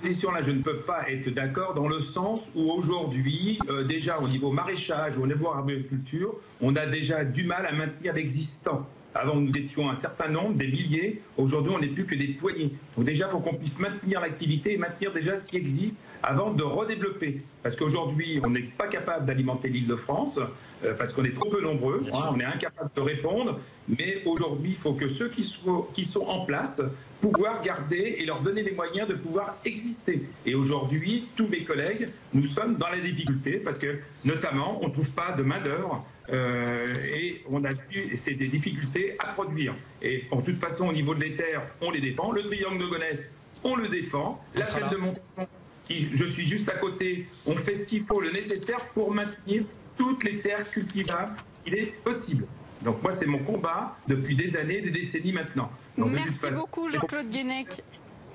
position-là, 0.00 0.42
je 0.42 0.50
ne 0.50 0.62
peux 0.62 0.78
pas 0.78 1.10
être 1.10 1.28
d'accord 1.30 1.74
dans 1.74 1.88
le 1.88 2.00
sens 2.00 2.50
où 2.54 2.70
aujourd'hui, 2.70 3.58
euh, 3.68 3.84
déjà 3.84 4.18
au 4.18 4.28
niveau 4.28 4.50
maraîchage 4.50 5.16
au 5.18 5.26
niveau 5.26 5.52
agriculture, 5.52 6.34
on 6.60 6.74
a 6.76 6.86
déjà 6.86 7.24
du 7.24 7.44
mal 7.44 7.66
à 7.66 7.72
maintenir 7.72 8.14
l'existant. 8.14 8.86
Avant, 9.14 9.36
nous 9.36 9.52
étions 9.56 9.90
un 9.90 9.94
certain 9.94 10.28
nombre, 10.28 10.54
des 10.54 10.68
milliers. 10.68 11.20
Aujourd'hui, 11.36 11.72
on 11.74 11.80
n'est 11.80 11.88
plus 11.88 12.06
que 12.06 12.14
des 12.14 12.28
poignées. 12.28 12.70
Donc 12.96 13.06
déjà, 13.06 13.26
il 13.26 13.30
faut 13.30 13.40
qu'on 13.40 13.54
puisse 13.54 13.78
maintenir 13.78 14.20
l'activité 14.20 14.74
et 14.74 14.78
maintenir 14.78 15.12
déjà 15.12 15.38
ce 15.38 15.50
qui 15.50 15.56
existe 15.56 16.00
avant 16.22 16.52
de 16.52 16.62
redévelopper. 16.62 17.42
Parce 17.62 17.76
qu'aujourd'hui, 17.76 18.40
on 18.44 18.50
n'est 18.50 18.62
pas 18.62 18.86
capable 18.86 19.26
d'alimenter 19.26 19.68
l'île 19.68 19.86
de 19.86 19.96
France, 19.96 20.38
euh, 20.84 20.94
parce 20.94 21.12
qu'on 21.12 21.24
est 21.24 21.34
trop 21.34 21.48
peu 21.48 21.60
nombreux, 21.60 22.04
on 22.12 22.38
est 22.38 22.44
incapable 22.44 22.90
de 22.94 23.00
répondre. 23.00 23.60
Mais 23.88 24.22
aujourd'hui, 24.24 24.70
il 24.70 24.76
faut 24.76 24.92
que 24.92 25.08
ceux 25.08 25.28
qui 25.28 25.44
sont, 25.44 25.86
qui 25.92 26.04
sont 26.04 26.26
en 26.26 26.44
place 26.44 26.80
pouvoir 27.20 27.62
garder 27.62 28.16
et 28.18 28.24
leur 28.24 28.40
donner 28.40 28.62
les 28.62 28.72
moyens 28.72 29.08
de 29.08 29.14
pouvoir 29.14 29.56
exister. 29.64 30.22
Et 30.46 30.54
aujourd'hui, 30.54 31.26
tous 31.36 31.48
mes 31.48 31.64
collègues, 31.64 32.08
nous 32.32 32.44
sommes 32.44 32.76
dans 32.76 32.88
la 32.88 32.98
difficulté 32.98 33.58
parce 33.58 33.78
que, 33.78 33.98
notamment, 34.24 34.78
on 34.82 34.88
ne 34.88 34.92
trouve 34.92 35.10
pas 35.10 35.32
de 35.32 35.42
main-d'œuvre 35.42 36.04
euh, 36.32 36.94
et 37.04 37.42
on 37.50 37.64
a 37.64 37.70
c'est 38.16 38.34
des 38.34 38.48
difficultés 38.48 39.16
à 39.18 39.28
produire. 39.28 39.74
Et 40.02 40.24
en 40.30 40.40
toute 40.40 40.58
façon, 40.58 40.88
au 40.88 40.92
niveau 40.92 41.14
de 41.14 41.24
terres, 41.28 41.62
on 41.80 41.90
les 41.90 42.00
défend. 42.00 42.32
Le 42.32 42.44
triangle 42.44 42.78
de 42.78 42.86
Gonesse, 42.86 43.30
on 43.64 43.76
le 43.76 43.88
défend. 43.88 44.42
La 44.54 44.66
plaine 44.66 44.90
de 44.90 44.96
Monton, 44.96 45.20
qui 45.84 46.08
je 46.12 46.24
suis 46.24 46.46
juste 46.46 46.68
à 46.68 46.76
côté, 46.76 47.26
on 47.46 47.56
fait 47.56 47.74
ce 47.74 47.86
qu'il 47.86 48.04
faut, 48.04 48.20
le 48.20 48.30
nécessaire 48.30 48.80
pour 48.94 49.12
maintenir 49.12 49.64
toutes 49.96 50.24
les 50.24 50.40
terres 50.40 50.68
cultivables. 50.70 51.36
Il 51.66 51.74
est 51.74 51.92
possible. 52.04 52.46
Donc 52.82 53.02
moi, 53.02 53.12
c'est 53.12 53.26
mon 53.26 53.38
combat 53.38 53.96
depuis 54.08 54.34
des 54.34 54.56
années, 54.56 54.80
des 54.80 54.90
décennies 54.90 55.32
maintenant. 55.32 55.70
Merci 55.96 56.50
beaucoup 56.52 56.88
Jean-Claude 56.88 57.28
Guénec. 57.28 57.82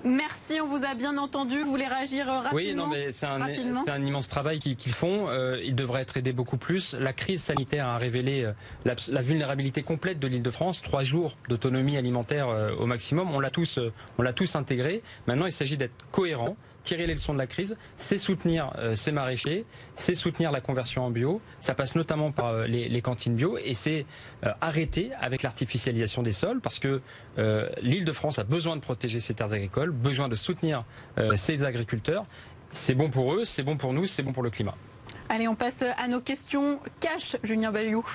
Merci, 0.05 0.61
on 0.61 0.67
vous 0.67 0.85
a 0.85 0.93
bien 0.93 1.17
entendu. 1.17 1.63
Vous 1.63 1.71
voulez 1.71 1.87
réagir 1.87 2.27
rapidement 2.27 2.53
Oui, 2.53 2.75
non, 2.75 2.85
mais 2.85 3.11
c'est 3.11 3.25
un, 3.25 3.41
un, 3.41 4.01
immense 4.05 4.27
travail 4.27 4.59
qu'ils 4.59 4.93
font. 4.93 5.27
Euh, 5.29 5.59
ils 5.63 5.73
devraient 5.73 6.03
être 6.03 6.15
aidés 6.15 6.31
beaucoup 6.31 6.57
plus. 6.57 6.93
La 6.93 7.11
crise 7.11 7.41
sanitaire 7.41 7.87
a 7.87 7.97
révélé 7.97 8.43
euh, 8.43 8.51
la, 8.85 9.21
vulnérabilité 9.21 9.81
complète 9.81 10.19
de 10.19 10.27
l'Île-de-France. 10.27 10.83
Trois 10.83 11.03
jours 11.03 11.37
d'autonomie 11.49 11.97
alimentaire 11.97 12.49
euh, 12.49 12.75
au 12.75 12.85
maximum. 12.85 13.33
On 13.33 13.39
l'a 13.39 13.49
tous, 13.49 13.79
on 14.19 14.21
l'a 14.21 14.31
tous 14.31 14.55
intégré. 14.55 15.01
Maintenant, 15.25 15.47
il 15.47 15.51
s'agit 15.51 15.75
d'être 15.75 16.05
cohérent 16.11 16.55
tirer 16.85 17.07
les 17.07 17.13
leçons 17.13 17.33
de 17.33 17.37
la 17.37 17.47
crise, 17.47 17.75
c'est 17.97 18.17
soutenir 18.17 18.71
euh, 18.77 18.95
ces 18.95 19.11
maraîchers, 19.11 19.65
c'est 19.95 20.15
soutenir 20.15 20.51
la 20.51 20.61
conversion 20.61 21.03
en 21.03 21.09
bio. 21.09 21.41
Ça 21.59 21.73
passe 21.73 21.95
notamment 21.95 22.31
par 22.31 22.47
euh, 22.47 22.67
les, 22.67 23.01
cantines 23.01 23.35
bio 23.35 23.57
et 23.57 23.73
c'est 23.73 24.05
euh, 24.45 24.51
arrêter 24.61 25.11
avec 25.19 25.43
l'artificialisation 25.43 26.23
des 26.23 26.31
sols 26.31 26.61
parce 26.61 26.79
que 26.79 27.01
l'île 27.81 28.05
de 28.05 28.11
France 28.11 28.39
a 28.39 28.43
besoin 28.43 28.75
de 28.75 28.81
protéger 28.81 29.19
ses 29.19 29.33
terres 29.33 29.51
agricoles, 29.51 29.91
besoin 29.91 30.29
de 30.29 30.35
soutenir 30.35 30.83
ses 31.35 31.63
agriculteurs. 31.63 32.25
C'est 32.71 32.93
bon 32.93 33.09
pour 33.09 33.33
eux, 33.33 33.43
c'est 33.45 33.63
bon 33.63 33.75
pour 33.75 33.91
nous, 33.91 34.05
c'est 34.05 34.23
bon 34.23 34.31
pour 34.31 34.43
le 34.43 34.49
climat. 34.49 34.75
Allez, 35.27 35.47
on 35.47 35.55
passe 35.55 35.81
à 35.81 36.07
nos 36.07 36.21
questions 36.21 36.79
cash, 36.99 37.35
Julien 37.43 37.71
Bayou. 37.71 38.05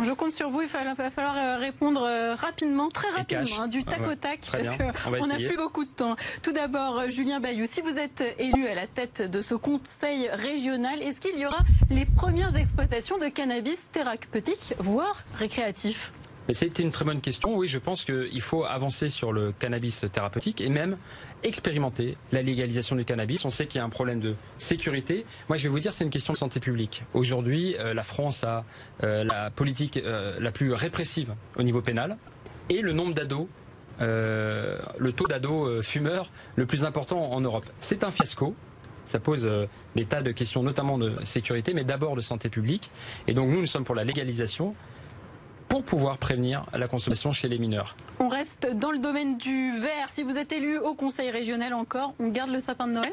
Je 0.00 0.12
compte 0.12 0.32
sur 0.32 0.48
vous, 0.48 0.62
il 0.62 0.68
va 0.68 1.10
falloir 1.10 1.36
euh, 1.36 1.56
répondre 1.56 2.02
euh, 2.02 2.34
rapidement, 2.36 2.88
très 2.88 3.10
rapidement, 3.10 3.62
hein, 3.62 3.68
du 3.68 3.82
tac 3.84 4.06
au 4.06 4.14
tac, 4.14 4.40
parce 4.50 4.76
qu'on 4.76 5.26
n'a 5.26 5.36
plus 5.36 5.56
beaucoup 5.56 5.84
de 5.84 5.90
temps. 5.90 6.14
Tout 6.42 6.52
d'abord, 6.52 6.98
euh, 6.98 7.08
Julien 7.08 7.40
Bayou, 7.40 7.66
si 7.66 7.80
vous 7.80 7.98
êtes 7.98 8.22
élu 8.38 8.68
à 8.68 8.74
la 8.74 8.86
tête 8.86 9.22
de 9.22 9.40
ce 9.42 9.54
conseil 9.54 10.28
régional, 10.28 11.02
est-ce 11.02 11.20
qu'il 11.20 11.38
y 11.38 11.46
aura 11.46 11.58
les 11.90 12.06
premières 12.06 12.56
exploitations 12.56 13.18
de 13.18 13.26
cannabis 13.26 13.78
thérapeutique, 13.90 14.74
voire 14.78 15.24
récréatif? 15.34 16.12
C'était 16.54 16.82
une 16.82 16.92
très 16.92 17.04
bonne 17.04 17.20
question. 17.20 17.56
Oui, 17.56 17.68
je 17.68 17.78
pense 17.78 18.04
qu'il 18.04 18.40
faut 18.40 18.64
avancer 18.64 19.08
sur 19.08 19.32
le 19.32 19.52
cannabis 19.52 20.04
thérapeutique 20.12 20.60
et 20.60 20.68
même 20.70 20.96
expérimenter 21.42 22.16
la 22.32 22.42
légalisation 22.42 22.96
du 22.96 23.04
cannabis. 23.04 23.44
On 23.44 23.50
sait 23.50 23.66
qu'il 23.66 23.78
y 23.78 23.82
a 23.82 23.84
un 23.84 23.90
problème 23.90 24.20
de 24.20 24.34
sécurité. 24.58 25.24
Moi, 25.48 25.58
je 25.58 25.64
vais 25.64 25.68
vous 25.68 25.78
dire, 25.78 25.92
c'est 25.92 26.04
une 26.04 26.10
question 26.10 26.32
de 26.32 26.38
santé 26.38 26.60
publique. 26.60 27.04
Aujourd'hui, 27.14 27.76
euh, 27.78 27.94
la 27.94 28.02
France 28.02 28.44
a 28.44 28.64
euh, 29.02 29.24
la 29.24 29.50
politique 29.50 29.98
euh, 29.98 30.38
la 30.40 30.50
plus 30.50 30.72
répressive 30.72 31.34
au 31.56 31.62
niveau 31.62 31.80
pénal 31.80 32.16
et 32.68 32.80
le 32.80 32.92
nombre 32.92 33.14
d'ados, 33.14 33.46
le 34.00 35.10
taux 35.10 35.26
d'ados 35.26 35.84
fumeurs 35.84 36.30
le 36.56 36.66
plus 36.66 36.84
important 36.84 37.32
en 37.32 37.40
Europe. 37.40 37.66
C'est 37.80 38.04
un 38.04 38.10
fiasco. 38.10 38.54
Ça 39.06 39.18
pose 39.18 39.48
des 39.96 40.04
tas 40.04 40.20
de 40.20 40.30
questions, 40.32 40.62
notamment 40.62 40.98
de 40.98 41.14
sécurité, 41.24 41.72
mais 41.72 41.82
d'abord 41.82 42.14
de 42.14 42.20
santé 42.20 42.50
publique. 42.50 42.90
Et 43.26 43.32
donc, 43.32 43.48
nous, 43.48 43.58
nous 43.58 43.66
sommes 43.66 43.84
pour 43.84 43.94
la 43.94 44.04
légalisation 44.04 44.74
pour 45.68 45.82
pouvoir 45.82 46.18
prévenir 46.18 46.62
la 46.72 46.88
consommation 46.88 47.32
chez 47.32 47.48
les 47.48 47.58
mineurs. 47.58 47.96
On 48.20 48.28
reste 48.28 48.66
dans 48.74 48.90
le 48.90 48.98
domaine 48.98 49.36
du 49.36 49.78
verre. 49.78 50.08
Si 50.08 50.22
vous 50.22 50.36
êtes 50.36 50.52
élu 50.52 50.78
au 50.78 50.94
conseil 50.94 51.30
régional 51.30 51.74
encore, 51.74 52.14
on 52.18 52.28
garde 52.28 52.50
le 52.50 52.60
sapin 52.60 52.86
de 52.86 52.92
Noël 52.92 53.12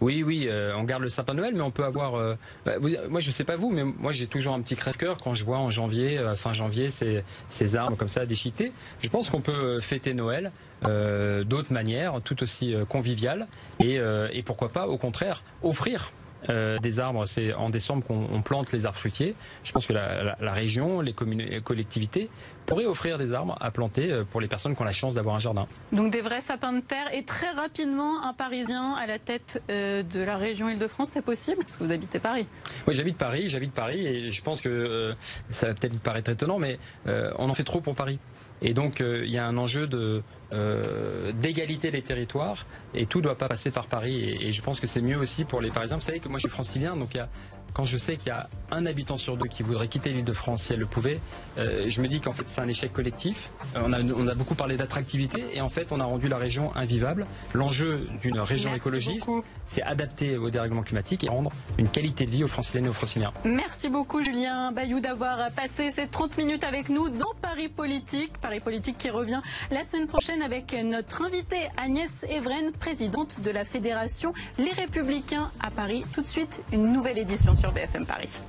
oui, 0.00 0.24
oui, 0.24 0.48
euh, 0.48 0.74
on 0.76 0.82
garde 0.82 1.02
le 1.02 1.08
sapin 1.08 1.32
de 1.32 1.38
Noël, 1.38 1.54
mais 1.54 1.60
on 1.60 1.70
peut 1.70 1.84
avoir. 1.84 2.16
Euh, 2.16 2.34
bah, 2.66 2.72
moi, 3.08 3.20
je 3.20 3.30
sais 3.30 3.44
pas 3.44 3.54
vous, 3.54 3.70
mais 3.70 3.84
moi, 3.84 4.10
j'ai 4.10 4.26
toujours 4.26 4.52
un 4.52 4.60
petit 4.60 4.74
crève-cœur 4.74 5.16
quand 5.16 5.36
je 5.36 5.44
vois 5.44 5.58
en 5.58 5.70
janvier, 5.70 6.18
euh, 6.18 6.34
fin 6.34 6.54
janvier, 6.54 6.90
ces, 6.90 7.22
ces 7.46 7.76
armes 7.76 7.96
comme 7.96 8.08
ça 8.08 8.26
déchiquetées. 8.26 8.72
Je 9.00 9.08
pense 9.08 9.30
qu'on 9.30 9.40
peut 9.40 9.78
fêter 9.78 10.12
Noël 10.12 10.50
d'autres 10.82 11.72
manières, 11.72 12.20
tout 12.24 12.42
aussi 12.42 12.74
conviviales, 12.88 13.46
et, 13.78 14.00
et 14.32 14.42
pourquoi 14.42 14.68
pas, 14.68 14.88
au 14.88 14.98
contraire, 14.98 15.44
offrir 15.62 16.10
euh, 16.48 16.78
des 16.78 17.00
arbres, 17.00 17.26
c'est 17.26 17.52
en 17.54 17.70
décembre 17.70 18.04
qu'on 18.04 18.42
plante 18.42 18.72
les 18.72 18.86
arbres 18.86 18.98
fruitiers. 18.98 19.34
Je 19.64 19.72
pense 19.72 19.86
que 19.86 19.92
la, 19.92 20.52
région, 20.52 21.00
les, 21.00 21.14
collectivités 21.62 22.30
pourraient 22.66 22.86
offrir 22.86 23.18
des 23.18 23.32
arbres 23.32 23.56
à 23.60 23.70
planter 23.70 24.10
euh, 24.10 24.24
pour 24.24 24.40
les 24.40 24.48
personnes 24.48 24.74
qui 24.74 24.82
ont 24.82 24.84
la 24.84 24.92
chance 24.92 25.14
d'avoir 25.14 25.36
un 25.36 25.40
jardin. 25.40 25.66
Donc 25.92 26.12
des 26.12 26.20
vrais 26.20 26.40
sapins 26.40 26.72
de 26.72 26.80
terre 26.80 27.12
et 27.12 27.24
très 27.24 27.50
rapidement 27.50 28.24
un 28.24 28.32
Parisien 28.32 28.94
à 28.94 29.06
la 29.06 29.18
tête 29.18 29.62
euh, 29.70 30.02
de 30.02 30.20
la 30.20 30.36
région 30.36 30.68
Île-de-France, 30.68 31.10
c'est 31.12 31.24
possible? 31.24 31.58
Parce 31.58 31.76
que 31.76 31.84
vous 31.84 31.92
habitez 31.92 32.18
Paris. 32.18 32.46
Oui, 32.86 32.94
j'habite 32.94 33.18
Paris, 33.18 33.48
j'habite 33.48 33.72
Paris 33.72 34.06
et 34.06 34.32
je 34.32 34.42
pense 34.42 34.60
que 34.60 35.14
ça 35.50 35.68
va 35.68 35.74
peut-être 35.74 35.92
vous 35.92 36.00
paraître 36.00 36.30
étonnant, 36.30 36.58
mais 36.58 36.78
on 37.06 37.48
en 37.48 37.54
fait 37.54 37.64
trop 37.64 37.80
pour 37.80 37.94
Paris. 37.94 38.18
Et 38.62 38.74
donc, 38.74 39.00
il 39.00 39.30
y 39.30 39.38
a 39.38 39.46
un 39.46 39.56
enjeu 39.56 39.86
de, 39.86 40.22
euh, 40.52 41.32
d'égalité 41.32 41.90
des 41.90 42.02
territoires 42.02 42.66
et 42.94 43.06
tout 43.06 43.18
ne 43.18 43.24
doit 43.24 43.38
pas 43.38 43.48
passer 43.48 43.70
par 43.70 43.86
Paris. 43.86 44.20
Et, 44.22 44.48
et 44.48 44.52
je 44.52 44.60
pense 44.62 44.80
que 44.80 44.86
c'est 44.86 45.00
mieux 45.00 45.16
aussi 45.16 45.44
pour 45.44 45.60
les 45.60 45.70
Parisiens. 45.70 45.96
Vous 45.96 46.02
savez 46.02 46.20
que 46.20 46.28
moi 46.28 46.38
je 46.38 46.42
suis 46.42 46.50
francilien, 46.50 46.94
donc 46.94 47.14
il 47.14 47.16
y 47.16 47.20
a 47.20 47.28
quand 47.74 47.84
je 47.84 47.96
sais 47.96 48.16
qu'il 48.16 48.28
y 48.28 48.30
a 48.30 48.48
un 48.70 48.86
habitant 48.86 49.16
sur 49.16 49.36
deux 49.36 49.48
qui 49.48 49.62
voudrait 49.62 49.88
quitter 49.88 50.12
l'île 50.12 50.24
de 50.24 50.32
France 50.32 50.64
si 50.64 50.72
elle 50.72 50.78
le 50.80 50.86
pouvait, 50.86 51.20
euh, 51.58 51.88
je 51.88 52.00
me 52.00 52.08
dis 52.08 52.20
qu'en 52.20 52.32
fait 52.32 52.44
c'est 52.46 52.60
un 52.60 52.68
échec 52.68 52.92
collectif. 52.92 53.50
Euh, 53.76 53.80
on, 53.84 53.92
a, 53.92 54.00
on, 54.02 54.26
a, 54.28 54.34
beaucoup 54.34 54.54
parlé 54.54 54.76
d'attractivité 54.76 55.44
et 55.52 55.60
en 55.60 55.68
fait 55.68 55.92
on 55.92 56.00
a 56.00 56.04
rendu 56.04 56.28
la 56.28 56.38
région 56.38 56.74
invivable. 56.76 57.26
L'enjeu 57.54 58.06
d'une 58.22 58.38
région 58.40 58.74
écologiste, 58.74 59.28
c'est 59.66 59.82
adapter 59.82 60.36
au 60.36 60.50
dérèglement 60.50 60.82
climatique 60.82 61.24
et 61.24 61.28
rendre 61.28 61.50
une 61.78 61.88
qualité 61.88 62.26
de 62.26 62.30
vie 62.30 62.44
aux 62.44 62.48
franciliennes 62.48 62.86
et 62.86 62.90
aux 62.90 62.94
franciliens. 62.94 63.32
Merci 63.44 63.88
beaucoup 63.88 64.22
Julien 64.22 64.72
Bayou 64.72 65.00
d'avoir 65.00 65.50
passé 65.52 65.90
ces 65.94 66.06
30 66.06 66.38
minutes 66.38 66.64
avec 66.64 66.88
nous 66.88 67.08
dans 67.08 67.32
Paris 67.40 67.68
Politique. 67.68 68.32
Paris 68.40 68.60
Politique 68.60 68.98
qui 68.98 69.10
revient 69.10 69.40
la 69.70 69.84
semaine 69.84 70.06
prochaine 70.06 70.42
avec 70.42 70.74
notre 70.84 71.22
invitée 71.22 71.68
Agnès 71.76 72.10
Evren, 72.28 72.72
présidente 72.72 73.40
de 73.40 73.50
la 73.50 73.64
Fédération 73.64 74.32
Les 74.58 74.72
Républicains 74.72 75.50
à 75.60 75.70
Paris. 75.70 76.04
Tout 76.14 76.22
de 76.22 76.26
suite, 76.26 76.62
une 76.72 76.92
nouvelle 76.92 77.18
édition 77.18 77.54
sur 77.62 77.70
BFM 77.70 78.04
Paris. 78.04 78.40